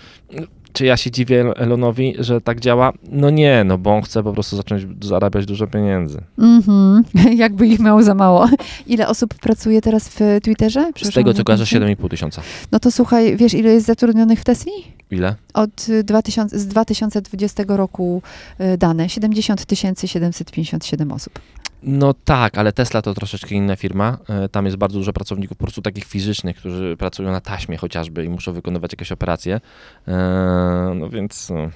[0.73, 2.93] czy ja się dziwię Elonowi, że tak działa?
[3.11, 6.21] No nie, no bo on chce po prostu zacząć zarabiać dużo pieniędzy.
[6.39, 7.05] Mhm.
[7.37, 8.49] Jakby ich miało za mało.
[8.87, 10.91] Ile osób pracuje teraz w Twitterze?
[11.03, 12.07] Z tego co kojarzę pamiętam.
[12.07, 12.43] 7,5 tysiąca.
[12.73, 14.73] No to słuchaj, wiesz ile jest zatrudnionych w Tesli?
[15.11, 15.35] Ile?
[15.55, 18.23] Od y, 2000, z 2020 roku
[18.61, 19.09] y, dane.
[19.09, 19.65] 70
[20.07, 21.39] 757 osób.
[21.83, 24.19] No tak, ale Tesla to troszeczkę inna firma.
[24.29, 28.25] E, Tam jest bardzo dużo pracowników, po prostu takich fizycznych, którzy pracują na taśmie chociażby
[28.25, 29.61] i muszą wykonywać jakieś operacje.
[30.09, 31.51] E, No więc.
[31.51, 31.71] no.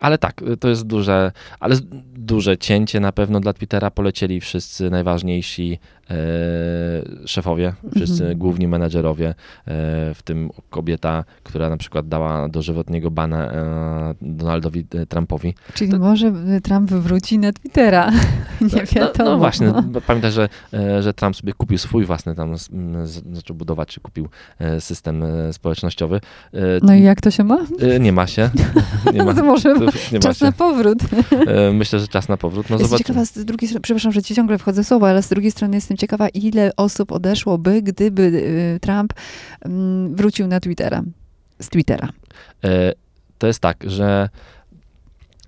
[0.00, 1.76] Ale tak, to jest duże, ale
[2.14, 3.90] duże cięcie na pewno dla Twittera.
[3.90, 5.95] Polecieli wszyscy najważniejsi e,
[7.26, 8.38] szefowie, wszyscy Mhm.
[8.38, 9.34] główni menedżerowie, e,
[10.14, 15.54] w tym kobieta, która na przykład dała dożywotniego bana e, Donaldowi e, Trumpowi.
[15.74, 18.10] Czyli może y, Trump wróci na Twittera.
[18.60, 19.30] nie No, wiadomo.
[19.30, 22.54] no właśnie, bo pamiętaj, że, e, że Trump sobie kupił swój własny, tam
[23.32, 26.16] zaczął budować, czy kupił e, system e, społecznościowy.
[26.54, 27.58] E, No i jak to się ma?
[27.80, 28.50] e, Nie ma się.
[29.14, 29.84] Nie ma, to może nie
[30.18, 30.98] ma czas na powrót.
[31.46, 32.70] E, Myślę, że czas na powrót.
[32.70, 32.98] No zobacz.
[32.98, 35.74] ciekawa, z drugiej strony, przepraszam, że ci ciągle wchodzę w słowo, ale z drugiej strony
[35.76, 39.12] jestem ciekawa, ile osób odeszłoby, gdyby y, Trump
[39.64, 41.02] mm, wrócił na Twittera.
[41.60, 42.08] Z Twittera.
[42.64, 42.92] E,
[43.38, 44.28] To jest tak, że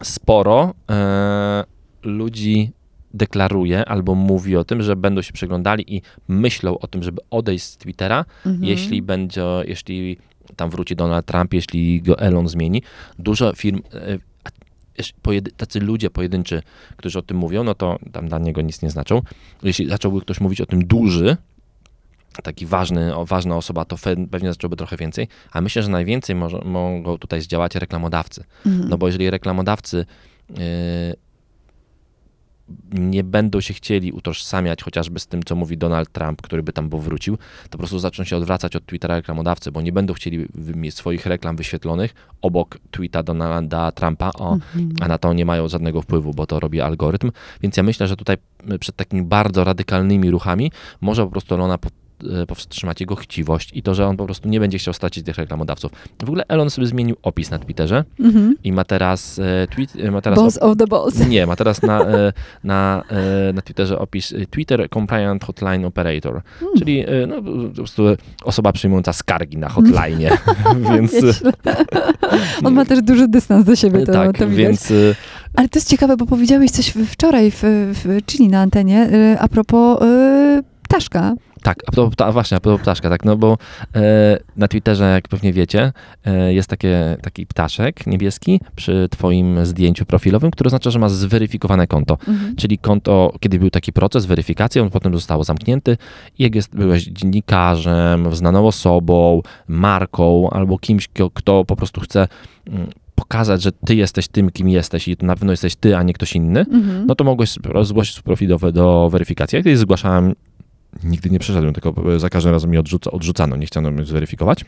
[0.02, 1.64] sporo e,
[2.02, 2.70] ludzi
[3.14, 7.64] deklaruje albo mówi o tym, że będą się przeglądali i myślą o tym, żeby odejść
[7.64, 8.64] z Twittera, Mhm.
[8.64, 10.18] jeśli będzie, jeśli
[10.56, 12.82] tam wróci Donald Trump, jeśli go Elon zmieni,
[13.18, 14.87] dużo firm, e, a jeż- pojedy,
[15.56, 16.62] tacy ludzie pojedynczy,
[16.96, 19.22] którzy o tym mówią, no to tam dla niego nic nie znaczą.
[19.62, 21.36] Jeśli zacząłby ktoś mówić o tym duży,
[22.42, 23.96] taki ważny, ważna osoba, to
[24.30, 28.44] pewnie zacząłby trochę więcej, a myślę, że najwięcej może, mogą tutaj zdziałać reklamodawcy.
[28.66, 28.88] Mhm.
[28.88, 30.06] No bo jeżeli reklamodawcy
[30.50, 30.56] yy,
[32.92, 36.90] nie będą się chcieli utożsamiać chociażby z tym, co mówi Donald Trump, który by tam
[36.90, 40.94] powrócił, to po prostu zaczną się odwracać od Twittera reklamodawcy, bo nie będą chcieli mieć
[40.94, 44.90] swoich reklam wyświetlonych obok tweeta Donalda Trumpa, o, Mhm.
[45.00, 47.30] a na to nie mają żadnego wpływu, bo to robi algorytm.
[47.62, 48.36] Więc ja myślę, że tutaj
[48.80, 52.07] przed takimi bardzo radykalnymi ruchami może po prostu y,
[52.48, 55.92] powstrzymać jego chciwość i to, że on po prostu nie będzie chciał stracić tych reklamodawców.
[56.20, 58.54] W ogóle Elon sobie zmienił opis na Twitterze Mhm.
[58.64, 61.18] i ma teraz e, tweet, e, ma teraz Boss of the boss.
[61.28, 62.32] nie, ma teraz na, e,
[62.64, 63.02] na,
[63.48, 66.78] e, na Twitterze opis e, Twitter Compliant Hotline Operator, Hmm.
[66.78, 68.02] czyli e, no, po prostu
[68.44, 70.20] osoba przyjmująca skargi na hotline,
[70.92, 71.52] więc e.
[72.64, 74.94] On ma też duży dystans do siebie, to, tak, to więc e,
[75.54, 77.60] Ale to jest ciekawe, bo powiedziałeś coś wczoraj w,
[78.04, 79.08] w Chili na antenie
[79.40, 81.34] a propos y, ptaszka.
[81.62, 83.58] Tak, a propos, pta, właśnie, a propos ptaszka, tak, no bo
[83.94, 85.92] e, na Twitterze, jak pewnie wiecie,
[86.24, 91.86] e, jest takie, taki ptaszek niebieski przy twoim zdjęciu profilowym, który oznacza, że masz zweryfikowane
[91.86, 92.18] konto.
[92.28, 92.56] Mhm.
[92.56, 95.96] Czyli konto, kiedy był taki proces weryfikacji, on potem zostało zamknięty
[96.38, 102.28] i jak jest, byłeś dziennikarzem, znaną osobą, marką albo kimś, kto, kto po prostu chce
[102.66, 106.02] mm, pokazać, że ty jesteś tym, kim jesteś i to na pewno jesteś ty, a
[106.02, 107.06] nie ktoś inny, Mhm.
[107.06, 109.56] no to mogłeś zgłosić profilowe do weryfikacji.
[109.56, 110.34] Ja kiedyś zgłaszałem,
[111.04, 114.64] nigdy nie przeszedłem, tylko za każdym razem mi odrzuca, odrzucano, nie chciano mnie zweryfikować.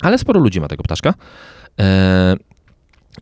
[0.00, 1.14] Ale sporo ludzi ma tego ptaszka.
[1.80, 2.36] E,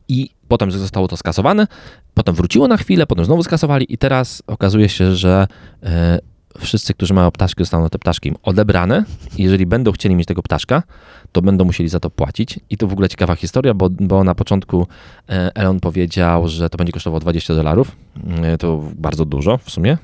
[0.09, 1.67] I potem zostało to skasowane,
[2.15, 5.47] potem wróciło na chwilę, potem znowu skasowali i teraz okazuje się, że
[5.83, 6.19] e,
[6.59, 9.05] wszyscy, którzy mają ptaszki, zostaną te ptaszki im odebrane.
[9.39, 10.83] Jeżeli będą chcieli mieć tego ptaszka,
[11.33, 12.61] to będą musieli za to płacić.
[12.71, 14.87] I to w ogóle ciekawa historia, bo, bo na początku
[15.29, 17.97] e, Elon powiedział, że to będzie kosztowało 20 dolarów.
[18.43, 19.99] E, To bardzo dużo w sumie.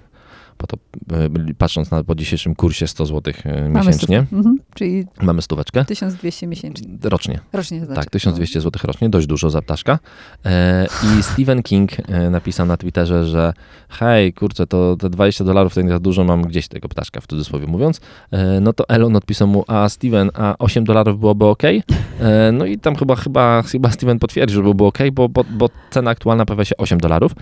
[0.62, 0.77] Bo to
[1.16, 4.37] e, patrząc na po dzisiejszym kursie 100 zł Mamy miesięcznie, stówkę.
[4.37, 4.59] Mhm.
[4.75, 6.88] Czyli mamy stóweczkę 1200 miesięcznie.
[7.03, 7.40] rocznie.
[7.53, 7.94] Rocznie znaczy.
[7.94, 9.98] Tak, 1200 zł rocznie, dość dużo za ptaszka.
[10.44, 10.87] E,
[11.18, 13.53] I Stephen King e, napisał na Twitterze, że
[13.88, 17.27] hej, kurczę, to te 20 dolarów to nie za dużo, mam gdzieś tego ptaszka, w
[17.27, 18.01] cudzysłowie mówiąc.
[18.31, 21.62] E, no to Elon odpisał mu, a Steven, a 8 dolarów byłoby ok?
[21.62, 25.68] E, no i tam chyba, chyba, chyba Steven potwierdził, że byłoby ok, bo, bo, bo
[25.90, 27.33] cena aktualna pojawia się 8 dolarów.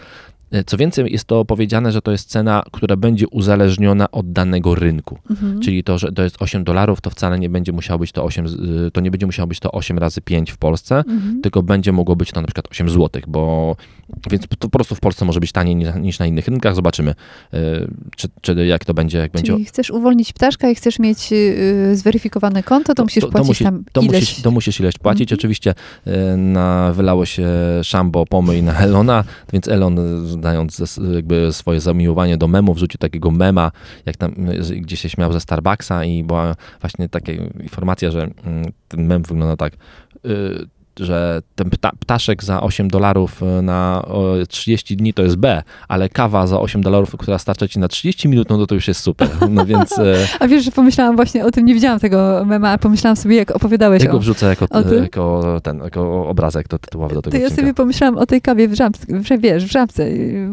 [0.52, 4.74] E, Co więcej, jest to powiedziane, że to jest cena, która będzie uzależniona od danego
[4.74, 5.18] rynku.
[5.30, 5.60] Mhm.
[5.60, 8.48] Czyli to, że to jest 8 dolarów, to wcale nie będzie musiało być to 8,
[8.48, 11.40] z- y, to nie będzie musiało być to 8 razy 5 w Polsce, Mhm.
[11.42, 13.76] tylko będzie mogło być to na przykład 8 zł, bo
[14.30, 16.74] więc to po prostu w Polsce może być taniej niż, na innych rynkach.
[16.74, 17.56] Zobaczymy, y,
[18.16, 19.52] czy, czy jak to będzie, jak będzie.
[19.52, 23.84] Czyli chcesz uwolnić ptaszka i chcesz mieć y, zweryfikowane konto, to, musisz płacić musi- tam
[23.92, 24.20] to ileś...
[24.20, 25.32] musisz, to musisz ileś płacić.
[25.32, 25.38] Mhm.
[25.40, 25.74] Oczywiście
[26.36, 27.48] na, wylało się
[27.82, 29.98] szambo, pomyj na Elona, więc Elon
[30.44, 33.72] y, zes- jakby swoje zamiłowanie do memów, wrzucił takiego mema,
[34.06, 38.72] jak tam y, gdzieś się śmiał ze Starbucksa i była właśnie taka informacja, że mm,
[38.88, 39.72] ten mem wygląda tak.
[41.00, 45.62] Że ten pta, ptaszek za 8 dolarów e, na o, 30 dni to jest B,
[45.88, 49.00] ale kawa za 8 dolarów, która starcza ci na 30 minut, no to, już jest
[49.00, 49.28] super.
[49.50, 52.78] No więc e, A wiesz, że pomyślałam właśnie o tym, nie widziałam tego mema, a
[52.78, 54.20] pomyślałam sobie, jak opowiadałeś ja go o...
[54.20, 55.02] wrzucę jako, o tym?
[55.02, 58.68] jako, ten, jako obrazek to tytułowy do tego To ja sobie pomyślałam o tej kawie
[58.68, 59.70] w żabce, że wiesz, w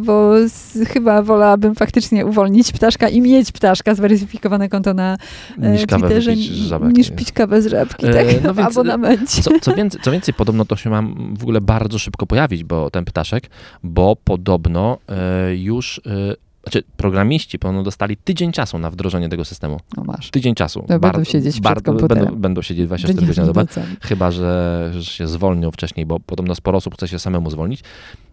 [0.04, 5.18] bo z, chyba wolałabym faktycznie uwolnić ptaszka i mieć ptaszka, zweryfikowane konto na
[5.62, 6.98] e, Niż kawę Twitterze, żabek.
[6.98, 9.42] niż pić kawę z żabki, E, tak, no no w więc, abonamencie.
[9.42, 11.02] Co, co, więcej, co więcej, podobno to się ma
[11.38, 13.50] w ogóle bardzo szybko pojawić, bo ten ptaszek,
[13.84, 19.80] bo podobno e, już, e, znaczy programiści podobno dostali tydzień czasu na wdrożenie tego systemu.
[19.98, 20.32] No masz.
[20.32, 20.86] Tydzień czasu.
[20.88, 22.24] To będą siedzieć przed komputerem.
[22.26, 23.66] będą, będą siedzieć 24 godziny na dobę,
[24.02, 27.84] chyba że, że się zwolnią wcześniej, bo podobno sporo osób chce się samemu zwolnić.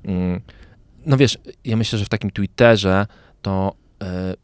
[0.05, 0.41] Mm,
[1.07, 3.07] No wiesz, ja myślę, że w takim Twitterze
[3.43, 4.35] to e,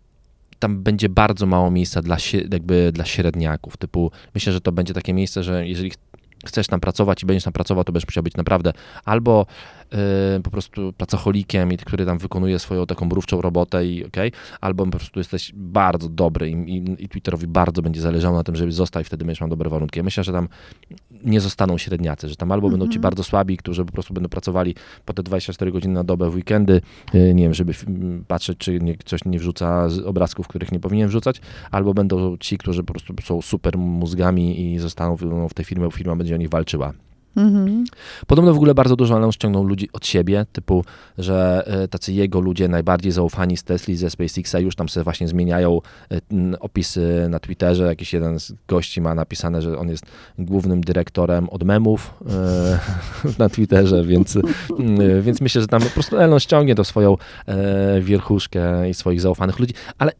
[0.59, 2.17] tam będzie bardzo mało miejsca dla,
[2.53, 3.77] jakby dla średniaków.
[3.77, 5.91] Typu, myślę, że to będzie takie miejsce, że jeżeli
[6.47, 8.73] chcesz tam pracować i będziesz tam pracował, to będziesz musiał być naprawdę
[9.05, 9.47] albo
[10.43, 14.91] po prostu pracocholikiem, i który tam wykonuje swoją taką mrówczą robotę i okej, albo po
[14.91, 19.07] prostu jesteś bardzo dobry i, i, i Twitterowi bardzo będzie zależało na tym, żeby zostać,
[19.07, 19.99] wtedy będziesz miał dobre warunki.
[19.99, 20.49] Ja myślę, że tam
[21.25, 23.03] nie zostaną średniacy, że tam albo będą ci Mhm.
[23.03, 24.75] bardzo słabi, którzy po prostu będą pracowali
[25.05, 26.81] po te 24 godziny na dobę w weekendy,
[27.15, 30.81] yy, nie wiem, żeby mm, patrzeć, czy nie, coś nie wrzuca z obrazków, których nie
[30.81, 35.55] powinien wrzucać, albo będą ci, którzy po prostu są super mózgami i zostaną w, w
[35.55, 36.93] tej firmie, bo firma będzie o nich walczyła.
[37.37, 37.85] Mhm.
[38.27, 40.85] Podobno w ogóle bardzo dużo Elon ściągnął ludzi od siebie, typu,
[41.19, 45.29] że e, tacy jego ludzie najbardziej zaufani z Tesli, ze SpaceXa już tam sobie właśnie
[45.29, 46.21] zmieniają e,
[46.61, 47.87] opisy na Twitterze.
[47.87, 50.05] Jakiś jeden z gości ma napisane, że on jest
[50.39, 52.79] głównym dyrektorem od memów e,
[53.39, 54.39] na Twitterze, więc,
[55.23, 57.17] więc myślę, że tam po prostu Elon ściągnie to swoją
[58.01, 60.13] wierchuszkę i swoich zaufanych ludzi, ale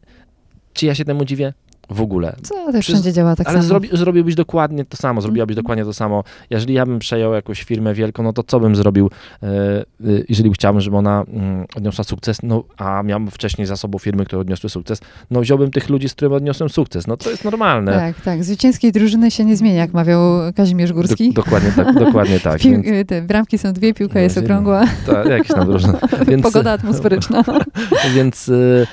[0.73, 1.53] czy ja się temu dziwię?
[1.91, 2.35] W ogóle.
[2.43, 3.67] Co też Przez- wszędzie działa tak Ale samo.
[3.67, 5.63] zrobi, zrobiłbyś dokładnie to samo, zrobiłabyś Mhm.
[5.63, 6.23] dokładnie to samo.
[6.49, 9.09] Jeżeli ja bym przejął jakąś firmę wielką, no to co bym zrobił,
[9.43, 9.83] e, e,
[10.29, 14.41] jeżeli chciałbym, żeby ona mm, odniosła sukces, no a miałem wcześniej za sobą firmy, które
[14.41, 15.01] odniosły sukces,
[15.31, 17.07] no wziąłbym tych ludzi, z którymi odniosłem sukces.
[17.07, 17.91] No to jest normalne.
[17.93, 18.43] Tak, tak.
[18.43, 20.21] Zwycięskiej drużyny się nie zmienia, jak mawiał
[20.55, 21.33] Kazimierz Górski.
[21.33, 22.61] Do, dokładnie tak, dokładnie tak.
[22.61, 25.93] Pił, Więc, te bramki są dwie, piłka No, jest okrągła, to, jakieś tam różne.
[26.27, 27.43] Więc, pogoda atmosferyczna.
[28.15, 28.87] Więc y,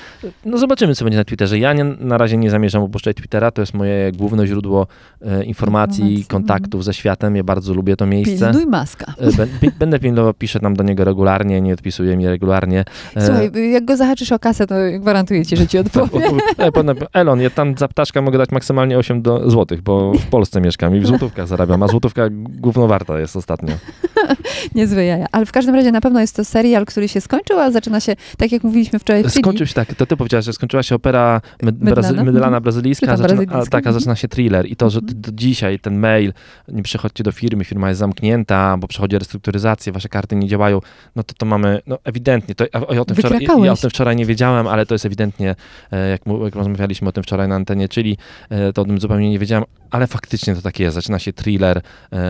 [0.45, 1.59] no zobaczymy, co będzie na Twitterze.
[1.59, 4.87] Ja nie, na razie nie zamierzam opuszczać Twittera, to jest moje główne źródło
[5.23, 5.59] e, informacji,
[6.05, 7.37] Informacji, kontaktów ze światem.
[7.37, 8.51] Ja bardzo lubię to miejsce.
[8.51, 9.15] Pilnuj maska.
[9.19, 12.85] E, Będę pilnował, piszę tam do niego regularnie, nie odpisuje mi regularnie.
[13.17, 16.21] E, Słuchaj, jak go zahaczysz o kasę, to gwarantuję ci, że ci odpowie.
[16.59, 20.27] e, potem, Elon, ja tam za ptaszka mogę dać maksymalnie 8 do, złotych, bo w
[20.27, 23.75] Polsce mieszkam i w złotówkach zarabiam, a złotówka gówno warta jest ostatnio.
[24.75, 25.27] Niezłe jaja.
[25.33, 28.17] Ale w każdym razie na pewno jest to serial, który się skończył, a zaczyna się,
[28.39, 29.31] tak jak mówiliśmy wczoraj w.
[29.31, 32.25] Skończył się tak, to ty powiedziałaś, że skończyła się opera med, Mydlana.
[32.25, 32.63] mydlana Mhm.
[32.73, 33.95] Brazylijska, zaczyna, a, tak, Mhm.
[33.95, 35.21] zaczyna się thriller i to, że Mhm.
[35.21, 36.33] do dzisiaj ten mail,
[36.69, 40.81] nie przychodźcie do firmy, firma jest zamknięta, bo przechodzi restrukturyzację, wasze karty nie działają,
[41.17, 43.91] no to to mamy, no ewidentnie, to, ja, o tym wczoraj, ja, ja o tym
[43.91, 45.55] wczoraj nie wiedziałem, ale to jest ewidentnie,
[45.93, 48.19] e, jak, jak rozmawialiśmy o tym wczoraj na antenie, czyli
[48.51, 51.81] e, to o tym zupełnie nie wiedziałem, ale faktycznie to tak jest, zaczyna się thriller,
[52.13, 52.21] e,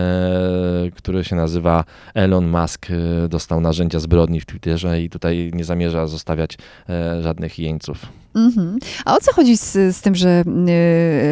[0.95, 6.07] który się nazywa Elon Musk e, dostał narzędzia zbrodni w Twitterze i tutaj nie zamierza
[6.07, 6.57] zostawiać
[6.89, 8.05] e, żadnych jeńców.
[8.35, 8.77] Mhm.
[9.05, 10.43] A o co chodzi z, z tym, że,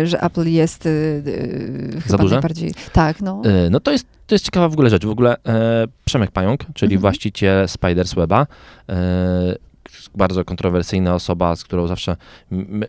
[0.04, 2.36] y, że Apple jest y, y, chyba duże?
[2.36, 2.72] najbardziej...
[2.94, 3.42] Tak, no.
[3.72, 5.06] No to jest, to jest ciekawa w ogóle rzecz.
[5.06, 5.36] W ogóle
[6.06, 7.02] Przemek Pająk, czyli Mhm.
[7.02, 8.48] właściciel Spiders Weba,
[10.16, 12.16] bardzo kontrowersyjna osoba, z którą zawsze
[12.52, 12.88] m, e,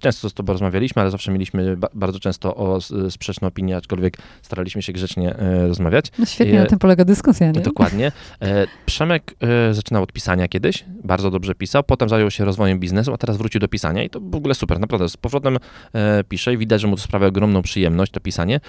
[0.00, 2.78] często z tobą rozmawialiśmy, ale zawsze mieliśmy ba, bardzo często o
[3.10, 6.06] sprzeczne opinie, aczkolwiek staraliśmy się grzecznie e, rozmawiać.
[6.18, 7.60] no świetnie, na tym polega dyskusja, nie?
[7.60, 8.12] Dokładnie.
[8.42, 13.12] E, Przemek e, zaczynał od pisania kiedyś, bardzo dobrze pisał, potem zajął się rozwojem biznesu,
[13.12, 15.08] a teraz wrócił do pisania i to w ogóle super, naprawdę.
[15.08, 15.58] Z powrotem
[15.94, 18.60] e, pisze i widać, że mu to sprawia ogromną przyjemność, to pisanie.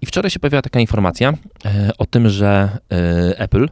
[0.00, 1.32] I wczoraj się pojawiła taka informacja
[1.64, 3.68] e, o tym, że e, Apple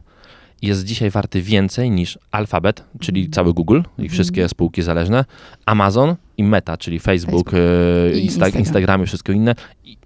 [0.63, 4.09] jest dzisiaj warty więcej niż Alphabet, czyli cały Google i Mhm.
[4.09, 5.25] wszystkie spółki zależne,
[5.65, 7.53] Amazon i Meta, czyli Facebook, Facebook.
[7.53, 8.59] e, I Insta- Instagram.
[8.59, 9.55] Instagram i wszystko inne,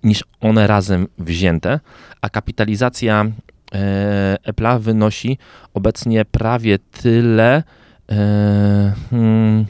[0.03, 1.79] niż one razem wzięte,
[2.21, 3.25] a kapitalizacja
[3.73, 5.37] e, Apple'a wynosi
[5.73, 7.63] obecnie prawie tyle.
[8.11, 9.65] E, hmm,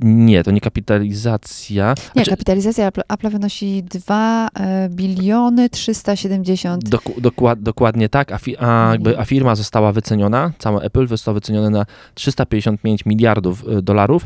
[0.00, 1.88] nie, to nie kapitalizacja.
[1.88, 8.38] Nie, Znaczy, kapitalizacja Apple, Apple wynosi 2 e, biliony 370 doku- dokład, dokładnie tak, a,
[8.38, 13.82] fi, a, jakby, a firma została wyceniona, całe Apple zostało wycenione na 355 miliardów e,
[13.82, 14.24] dolarów,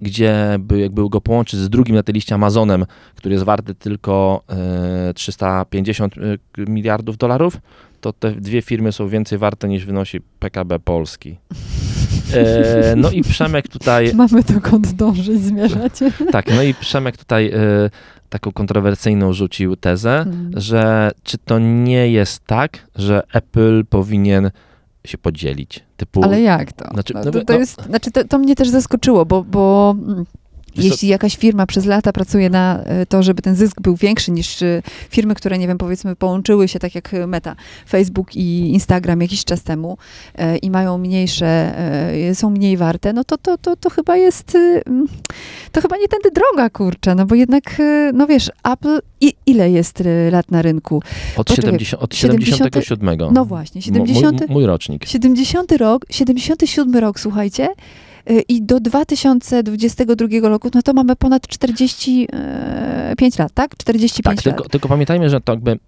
[0.00, 4.42] gdzie by, jakby go połączyć z drugim na tej liście Amazonem, który jest warty tylko
[5.08, 6.20] e, 350 e,
[6.70, 7.56] miliardów dolarów,
[8.00, 11.36] to te dwie firmy są więcej warte niż wynosi PKB Polski.
[12.34, 16.12] E, no i Przemek tutaj Mamy dokąd dążyć, zmierzacie.
[16.32, 17.90] tak, no i Przemek tutaj e,
[18.28, 20.50] taką kontrowersyjną rzucił tezę, Mm.
[20.56, 24.50] że czy to nie jest tak, że Apple powinien
[25.06, 25.84] się podzielić.
[25.96, 26.88] Typu, Ale jak to?
[26.94, 29.94] Znaczy, no, no to, to, no- jest, znaczy to, to mnie też zaskoczyło, bo, bo
[29.98, 30.24] mm,
[30.76, 34.62] jeśli jakaś firma przez lata pracuje na e, to, żeby ten zysk był większy niż
[34.62, 37.56] e, firmy, które, nie wiem, powiedzmy połączyły się, tak jak Meta,
[37.88, 39.98] Facebook i Instagram jakiś czas temu
[40.34, 41.46] e, i mają mniejsze,
[42.28, 45.06] e, są mniej warte, no to, to, to, to chyba jest, e, mm,
[45.72, 49.70] to chyba nie tędy droga, kurczę, no bo jednak, e, no wiesz, Apple, i, ile
[49.70, 51.02] jest e, lat na rynku?
[51.36, 53.18] od, poczekaj, 70, od 70 77.
[53.32, 55.06] No właśnie, Mo- 70, Mój, mój rocznik.
[55.06, 58.09] 70 rok, 77 rok, słuchajcie, y,
[58.48, 63.76] i do 2022 roku, no to mamy ponad 45 lat, tak?
[63.76, 64.56] 45 Tak, lat.
[64.56, 65.78] tylko, tylko pamiętajmy, że to jakby...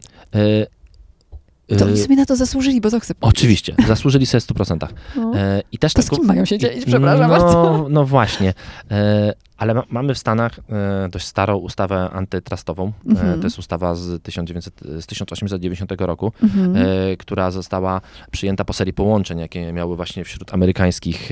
[1.79, 3.39] To e, oni sobie na to zasłużyli, bo to chcę powiedzieć.
[3.39, 4.87] Oczywiście, zasłużyli sobie w 100%.
[5.17, 5.33] No.
[5.35, 6.85] E, I też To z taką- kim mają się dzielić?
[6.85, 7.87] Przepraszam no, bardzo.
[7.91, 8.55] No właśnie.
[8.91, 10.61] E, ale ma, mamy w Stanach
[11.05, 12.93] e, dość starą ustawę antytrustową.
[13.07, 13.41] Mhm.
[13.41, 16.77] to jest ustawa z, 1900, z 1890 roku, Mhm.
[17.19, 21.31] która została przyjęta po serii połączeń, jakie miały właśnie wśród amerykańskich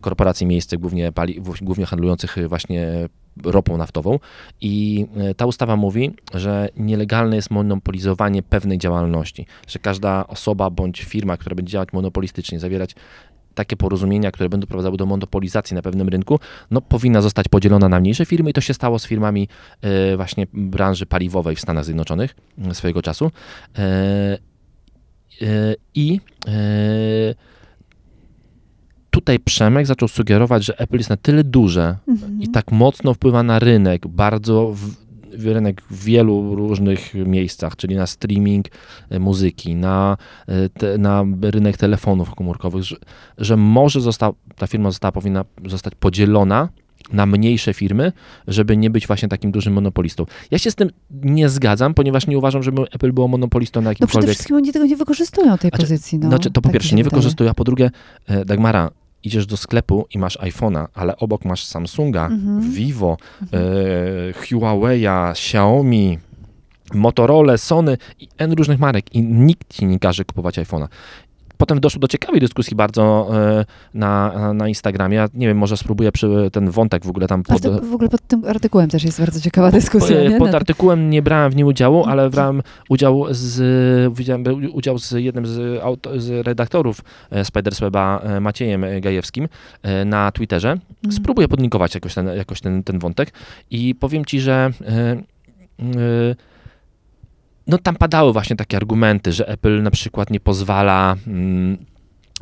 [0.00, 3.08] korporacji miejsce, głównie, pali, głównie handlujących właśnie
[3.44, 4.18] ropą naftową.
[4.60, 11.02] I e, ta ustawa mówi, że nielegalne jest monopolizowanie pewnej działalności, że każda osoba bądź
[11.04, 12.94] firma, która będzie działać monopolistycznie, zawierać
[13.58, 18.00] takie porozumienia, które będą prowadzały do monopolizacji na pewnym rynku, no powinna zostać podzielona na
[18.00, 19.48] mniejsze firmy i to się stało z firmami
[19.82, 23.30] e, właśnie branży paliwowej w Stanach Zjednoczonych m, swojego czasu.
[23.78, 23.82] E,
[25.42, 27.34] e, I e,
[29.28, 32.42] tutaj Przemek zaczął sugerować, że Apple jest na tyle duże Mhm.
[32.42, 38.06] i tak mocno wpływa na rynek, bardzo w, rynek w wielu różnych miejscach, czyli na
[38.06, 38.66] streaming
[39.10, 42.96] e, muzyki, na, e, te, na rynek telefonów komórkowych, że,
[43.38, 44.00] że może
[44.56, 46.68] ta firma została, powinna zostać podzielona
[47.12, 48.12] na mniejsze firmy,
[48.46, 50.26] żeby nie być właśnie takim dużym monopolistą.
[50.50, 50.90] Ja się z tym
[51.22, 54.30] nie zgadzam, ponieważ nie uważam, żeby Apple było monopolistą na No przede jakimkolwiek...
[54.34, 56.18] wszystkim oni tego nie wykorzystują, tej Znaczy- pozycji.
[56.18, 57.10] No, znaczy, to po tak pierwsze nie wydaje.
[57.20, 57.90] wykorzystują, a po drugie,
[58.26, 58.90] e, Dagmara,
[59.24, 62.60] idziesz do sklepu i masz iPhone'a, ale obok masz Samsunga, Mhm.
[62.72, 63.16] Vivo,
[63.52, 66.18] e, Huawei'a, Xiaomi,
[66.94, 70.88] Motorola, Sony i N różnych marek i nikt ci nie każe kupować iPhone'a.
[71.58, 75.16] Potem doszło do ciekawej dyskusji bardzo e, na, na Instagramie.
[75.16, 76.10] Ja nie wiem, może spróbuję
[76.52, 79.40] ten wątek w ogóle tam pod, to w ogóle pod tym artykułem też jest bardzo
[79.40, 80.16] ciekawa dyskusja.
[80.16, 80.38] E, nie?
[80.38, 85.46] Pod artykułem nie brałem w nim udziału, ale brałem udział z, wziąłem udział z jednym
[85.46, 89.48] z, auto, z redaktorów e, Spidersweba, Maciejem Gajewskim
[90.06, 90.70] na Twitterze.
[90.70, 91.12] Mhm.
[91.12, 93.32] Spróbuję podlinkować jakoś ten, jakoś ten, ten wątek
[93.70, 96.36] i powiem ci, że e, e,
[97.68, 101.78] no tam padały właśnie takie argumenty, że Apple na przykład nie pozwala mm,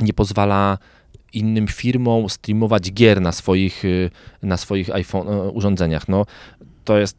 [0.03, 0.79] nie pozwala
[1.33, 4.11] innym firmom streamować gier na swoich, y,
[4.43, 6.09] na swoich iPhone, e, urządzeniach.
[6.09, 6.27] No,
[6.85, 7.17] to jest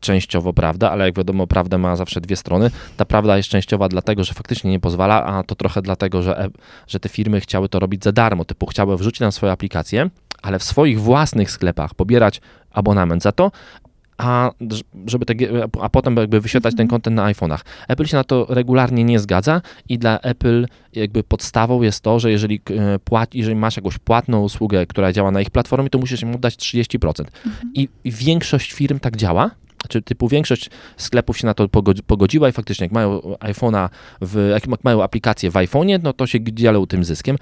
[0.00, 2.70] częściowo prawda, ale jak wiadomo, prawda ma zawsze dwie strony.
[2.96, 6.48] Ta prawda jest częściowa dlatego, że faktycznie nie pozwala, a to trochę dlatego, że,
[6.86, 10.10] że te firmy chciały to robić za darmo, typu chciały wrzucić nam swoje aplikacje,
[10.42, 13.50] ale w swoich własnych sklepach pobierać abonament za to,
[14.22, 14.50] a
[15.06, 15.34] żeby te,
[15.80, 16.88] a potem jakby wyświetlać ten Mhm.
[16.90, 17.58] kontent na iPhone'ach.
[17.88, 22.30] Apple się na to regularnie nie zgadza i dla Apple jakby podstawą jest to, że
[22.30, 26.22] jeżeli e, płaci, jeżeli masz jakąś płatną usługę, która działa na ich platformie, to musisz
[26.22, 27.24] im oddać 30%.
[27.74, 29.50] I, I większość firm tak działa,
[29.88, 33.88] czy typu większość sklepów się na to pogodzi- pogodziła i faktycznie jak mają iPhone'a,
[34.20, 37.36] w, jak mają aplikację w iPhone'ie, no to się dzielą tym zyskiem.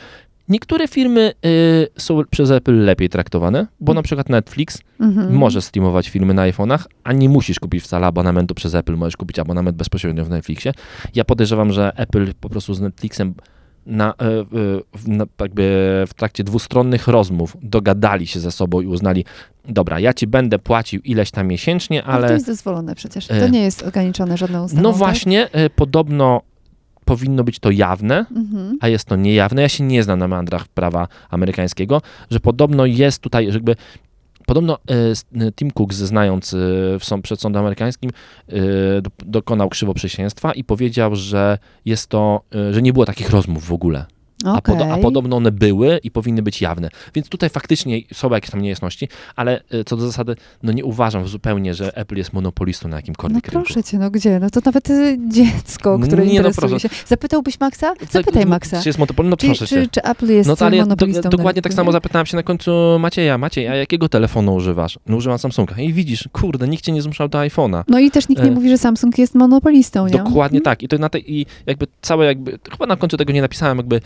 [0.50, 5.34] Niektóre firmy y, są przez Apple lepiej traktowane, bo na przykład Netflix Mhm.
[5.34, 9.38] może streamować filmy na iPhone'ach, a nie musisz kupić wcale abonamentu przez Apple, możesz kupić
[9.38, 10.72] abonament bezpośrednio w Netflixie.
[11.14, 13.34] Ja podejrzewam, że Apple po prostu z Netflixem
[13.86, 14.44] na, e, e,
[14.98, 15.62] w- na, jakby
[16.08, 19.24] w trakcie dwustronnych rozmów dogadali się ze sobą i uznali,
[19.68, 23.26] dobra, ja ci będę płacił ileś tam miesięcznie, Ale to ale jest dozwolone przecież.
[23.26, 24.82] To E, nie jest ograniczone żadną ustawą.
[24.82, 24.98] no tak?
[24.98, 26.42] właśnie, podobno
[27.10, 28.78] powinno być to jawne, Mhm.
[28.80, 29.62] a jest to niejawne.
[29.62, 33.76] Ja się nie znam na meandrach prawa amerykańskiego, że podobno jest tutaj, że jakby
[34.46, 34.78] Podobno
[35.40, 38.10] e, Tim Cook, znając e, przed sądem amerykańskim,
[38.48, 38.52] e,
[39.02, 44.04] do- dokonał krzywoprzysięstwa i powiedział, że jest to, że nie było takich rozmów w ogóle.
[44.44, 46.88] A, podo- a podobno one były i powinny być jawne.
[47.14, 51.28] Więc tutaj faktycznie są jakieś tam niejasności, ale e, co do zasady, no nie uważam
[51.28, 53.64] zupełnie, że Apple jest monopolistą na No jakimkolwiek rynku.
[53.64, 54.38] proszę cię, no gdzie?
[54.40, 56.88] No to nawet y, dziecko, które Nie, no interesuje proszę.
[56.88, 56.94] się.
[57.06, 57.94] Zapytałbyś Maxa?
[58.10, 58.82] Zapytaj no, Maxa.
[58.82, 59.30] Czy jest monopolistą?
[59.30, 61.20] No Czy, proszę czy, czy Apple jest No ale do, monopolistą?
[61.24, 63.38] na dokładnie tak samo zapytałem się na końcu Macieja.
[63.38, 64.98] Maciej, a jakiego telefonu używasz?
[65.06, 65.76] No używam Samsunga.
[65.78, 67.84] I widzisz, kurde, nikt cię nie zmuszał do iPhone'a.
[67.88, 70.12] No i też nikt nie E, mówi, że Samsung jest monopolistą, nie?
[70.12, 70.62] Dokładnie Mhm.
[70.62, 70.82] tak.
[70.82, 74.00] I to na tej, i jakby całe jakby, chyba na końcu tego nie napisałem, jakby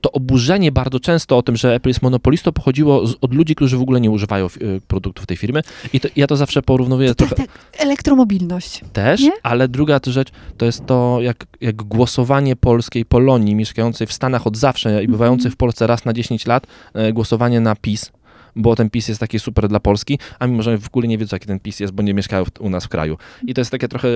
[0.00, 3.76] to oburzenie bardzo często o tym, że Apple jest monopolistą, pochodziło z, od ludzi, którzy
[3.76, 5.62] w ogóle nie używają y, produktów tej firmy.
[5.92, 8.80] I to, ja to zawsze porównuję Tak, trochę tak, elektromobilność.
[8.92, 9.32] też, nie?
[9.42, 14.46] ale druga to rzecz to jest to, jak, jak głosowanie polskiej Polonii mieszkającej w Stanach
[14.46, 15.04] od zawsze Mhm.
[15.04, 18.12] i bywającej w Polsce raz na 10 lat, e, głosowanie na PiS.
[18.56, 21.34] Bo ten PiS jest taki super dla Polski, a mimo, że w ogóle nie wiedzą,
[21.34, 23.16] jaki ten PiS jest, bo nie mieszkają w, u nas w kraju.
[23.46, 24.08] I to jest takie trochę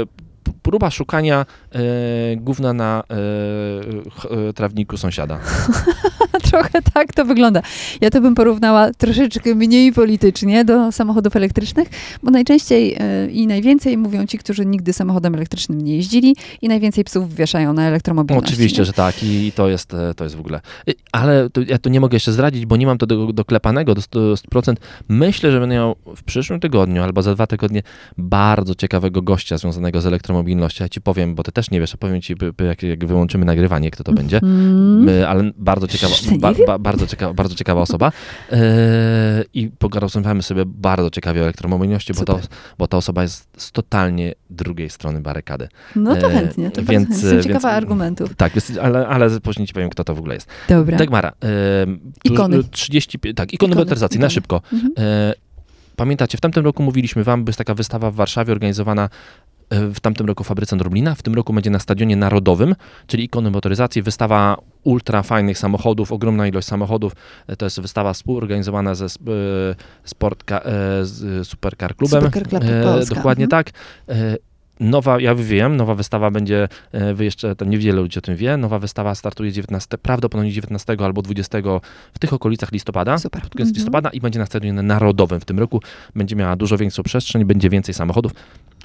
[0.62, 1.80] próba szukania e,
[2.36, 5.38] gówna na e, e, trawniku sąsiada.
[6.52, 7.62] Trochę tak to wygląda.
[8.00, 11.88] Ja to bym porównała troszeczkę mniej politycznie do samochodów elektrycznych,
[12.22, 17.04] bo najczęściej e, i najwięcej mówią ci, którzy nigdy samochodem elektrycznym nie jeździli i najwięcej
[17.04, 18.52] psów wieszają na elektromobilności.
[18.52, 20.60] Oczywiście, że tak i to jest, e, to jest w ogóle.
[21.12, 24.00] Ale to, ja to nie mogę jeszcze zdradzić, bo nie mam to do, doklepanego do
[24.00, 24.74] 100%.
[25.08, 27.82] Myślę, że będę miał w przyszłym tygodniu albo za dwa tygodnie
[28.18, 30.84] bardzo ciekawego gościa związanego z elektromobilnością.
[30.84, 32.34] Ja ci powiem, bo ty też nie wiesz, a powiem ci,
[32.66, 34.38] jak, jak wyłączymy nagrywanie, kto to będzie.
[34.42, 35.08] Mm.
[35.08, 38.12] Y, Ale bardzo ciekawa, ba, ba, bardzo, ciekawa, bardzo ciekawa osoba.
[38.50, 38.58] Yy,
[39.54, 42.36] I porozmawiamy sobie bardzo ciekawie o elektromobilności, bo, Super.
[42.78, 45.68] bo ta osoba jest z totalnie drugiej strony barykady.
[45.96, 47.14] No to e, chętnie, to więc, chętnie.
[47.14, 48.34] Jestem więc- ciekawa argumentów.
[48.36, 50.48] Tak, jest, ale, ale później ci powiem, kto to w ogóle jest.
[50.68, 50.98] Dobra.
[50.98, 51.28] Dagmara.
[51.28, 51.32] E,
[52.24, 52.64] tu- Ikony.
[52.64, 54.60] 30, tak, ikony, Ikony, motoryzacji, na szybko.
[54.72, 54.92] Mhm.
[54.98, 55.34] E,
[55.96, 59.08] pamiętacie, w tamtym roku mówiliśmy wam, by jest taka wystawa w Warszawie organizowana e,
[59.94, 62.74] w tamtym roku w fabryce Norblina, w tym roku będzie na Stadionie Narodowym,
[63.06, 67.12] czyli ikony motoryzacji, wystawa ultra fajnych samochodów, ogromna ilość samochodów.
[67.46, 69.08] E, To jest wystawa współorganizowana ze e,
[70.04, 70.62] Sportka, e,
[71.04, 72.20] z Supercar Klubem.
[72.20, 73.64] Supercar Club Polska, Dokładnie mhm.
[73.64, 73.74] tak.
[74.80, 76.68] Nowa, ja wiem, nowa wystawa będzie,
[77.14, 81.22] wy jeszcze, tam niewiele ludzi o tym wie, nowa wystawa startuje 19, prawdopodobnie 19 albo
[81.22, 81.58] 20
[82.14, 83.42] w tych okolicach listopada, Super.
[83.42, 83.74] pod koniec Mhm.
[83.74, 85.80] listopada i będzie na stadionie narodowym w tym roku.
[86.16, 88.32] Będzie miała dużo większą przestrzeń, będzie więcej samochodów.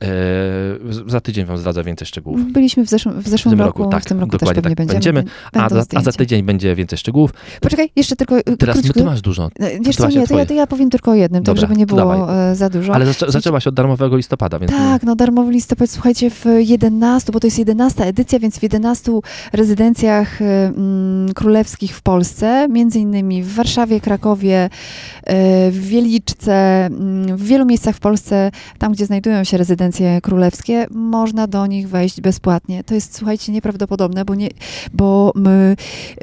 [0.02, 2.52] Z- za tydzień wam zdradzę więcej szczegółów.
[2.52, 4.76] Byliśmy w zeszłym, w zeszłym tym roku, roku, tak, w tym roku też dokładnie pewnie
[4.76, 4.88] tak.
[4.88, 5.24] będziemy.
[5.24, 7.32] Będziemy, A za, a za tydzień będzie więcej szczegółów.
[7.62, 9.00] Poczekaj, jeszcze tylko y, Teraz my, króciutko.
[9.00, 9.50] ty masz dużo,
[9.82, 11.76] Wiesz to co, nie, to ja, to ja powiem tylko o jednym, tak Dobra, żeby
[11.80, 12.94] nie było e, za dużo.
[12.96, 17.40] ale zaczę, zaczęłaś od darmowego listopada, więc Tak, no darmowy listopad, słuchajcie, w 11, bo
[17.40, 19.12] to jest 11 edycja, więc w 11
[19.54, 25.32] rezydencjach y, mm, królewskich w Polsce, między innymi w Warszawie, Krakowie, y,
[25.72, 29.87] w Wieliczce, mm, w wielu miejscach w Polsce, tam gdzie znajdują się rezydencje
[30.22, 32.84] królewskie, można do nich wejść bezpłatnie.
[32.84, 34.50] To jest, słuchajcie, nieprawdopodobne, bo, nie,
[34.94, 35.76] bo my,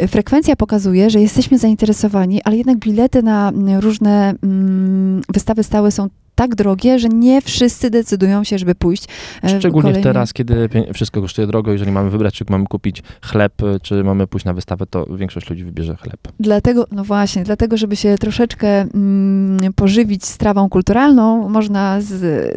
[0.08, 6.54] frekwencja pokazuje, że jesteśmy zainteresowani, ale jednak bilety na różne mm, wystawy stałe są tak
[6.54, 9.04] drogie, że nie wszyscy decydują się, żeby pójść.
[9.44, 13.62] e, Szczególnie kolejny- teraz, kiedy wszystko kosztuje drogo, jeżeli mamy wybrać, czy mamy kupić chleb,
[13.62, 16.20] y, czy mamy pójść na wystawę, to większość ludzi wybierze chleb.
[16.40, 22.10] Dlatego, no właśnie, dlatego, żeby się troszeczkę mm, pożywić strawą kulturalną, można z,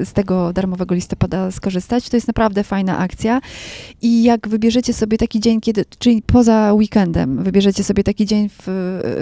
[0.07, 2.09] z tego darmowego listopada skorzystać.
[2.09, 3.41] To jest naprawdę fajna akcja.
[4.01, 8.67] I jak wybierzecie sobie taki dzień, kiedy, czyli poza weekendem, wybierzecie sobie taki dzień w,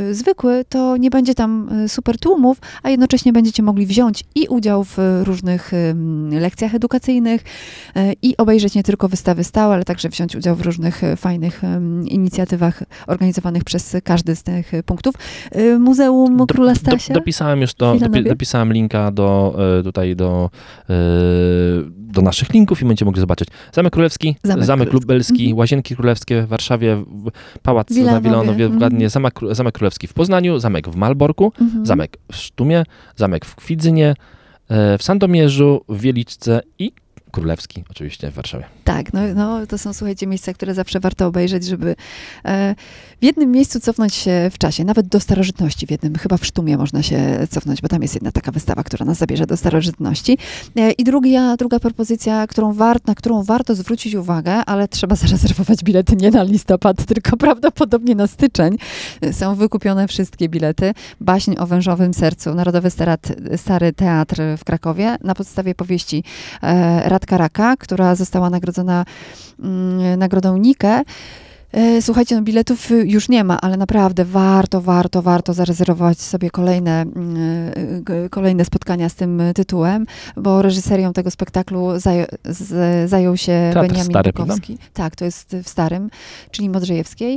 [0.10, 4.45] e, zwykły, to nie będzie tam e, super tłumów, a jednocześnie będziecie mogli wziąć i
[4.50, 7.44] udział w różnych em, lekcjach edukacyjnych
[7.96, 11.62] e, i obejrzeć nie tylko wystawy stałe, ale także wziąć udział w różnych e, fajnych
[12.06, 15.16] inicjatywach organizowanych przez każdy z tych punktów.
[15.80, 17.14] Muzeum Do- Króla do- Stasia.
[17.14, 20.50] dopisałem już to, dopi, dopisałem linka do, tutaj do,
[21.98, 23.48] do naszych linków i będziecie mogli zobaczyć.
[23.74, 25.06] Zamek Królewski, Zamek Zamek, Królewski.
[25.06, 25.58] Lubelski, Mhm.
[25.58, 27.04] Łazienki Królewskie w Warszawie,
[27.64, 29.10] Pałac na Wilanowie, Wilanowie w mhm.
[29.10, 31.86] Zamek, Zamek Królewski w Poznaniu, Zamek w Malborku, Mhm.
[31.86, 32.84] Zamek w Sztumie,
[33.16, 34.16] Zamek w Kwidzynie,
[34.70, 36.92] w Sandomierzu, w Wieliczce i
[37.36, 38.66] Królewski oczywiście w Warszawie.
[38.84, 41.96] Tak, no, no to są, słuchajcie, miejsca, które zawsze warto obejrzeć, żeby
[42.46, 42.76] e,
[43.22, 46.78] w jednym miejscu cofnąć się w czasie, nawet do starożytności w jednym, chyba w Sztumie
[46.78, 50.38] można się cofnąć, bo tam jest jedna taka wystawa, która nas zabierze do starożytności.
[50.76, 55.84] E, I druga, druga propozycja, którą war, na którą warto zwrócić uwagę, ale trzeba zarezerwować
[55.84, 58.78] bilety nie na listopad, tylko prawdopodobnie na styczeń.
[59.22, 60.94] E, Są wykupione wszystkie bilety.
[61.22, 62.90] Baśń o wężowym sercu, Narodowy
[63.58, 66.24] Stary Teatr w Krakowie na podstawie powieści
[66.64, 69.06] e, Radka Raka, która została nagrodzona
[69.60, 71.04] mm, nagrodą Nike.
[71.76, 76.50] E, Słuchajcie, no biletów y, już nie ma, ale naprawdę warto, warto, warto zarezerwować sobie
[76.50, 80.06] kolejne, mm, y, g- kolejne spotkania z tym y, tytułem,
[80.38, 81.88] bo reżyserią tego spektaklu
[82.46, 84.78] z- zajął się Teatr Beniamin Stary, Bukowski.
[84.94, 86.10] Tak, to jest w Starym,
[86.52, 87.36] czyli Modrzejewskiej.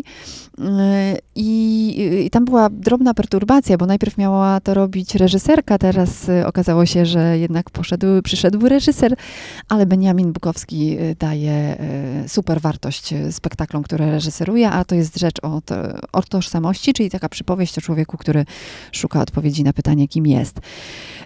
[0.58, 0.62] Y,
[1.34, 6.86] I, I tam była drobna perturbacja, bo najpierw miała to robić reżyserka, teraz y, okazało
[6.86, 9.14] się, że jednak poszedł, przyszedł reżyser,
[9.68, 11.76] ale Beniamin Bukowski y, daje
[12.24, 15.74] y, super wartość y, spektaklom, które reżyseruje, a to jest rzecz o, to,
[16.12, 18.44] o tożsamości, czyli taka przypowieść o człowieku, który
[18.92, 20.58] szuka odpowiedzi na pytanie, kim jest.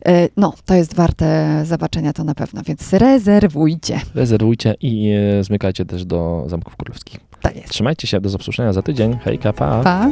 [0.09, 4.01] Y, No, to jest warte zobaczenia, to na pewno, więc rezerwujcie.
[4.15, 7.21] Rezerwujcie i e, zmykajcie też do Zamków Królewskich.
[7.41, 7.69] Tak jest.
[7.69, 9.19] Trzymajcie się, do zasłyszenia za tydzień.
[9.25, 9.83] Hejka, pa.
[9.83, 10.11] Pa.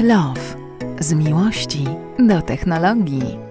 [0.00, 0.56] Tech Love.
[1.00, 1.84] Z miłości
[2.18, 3.49] do technologii.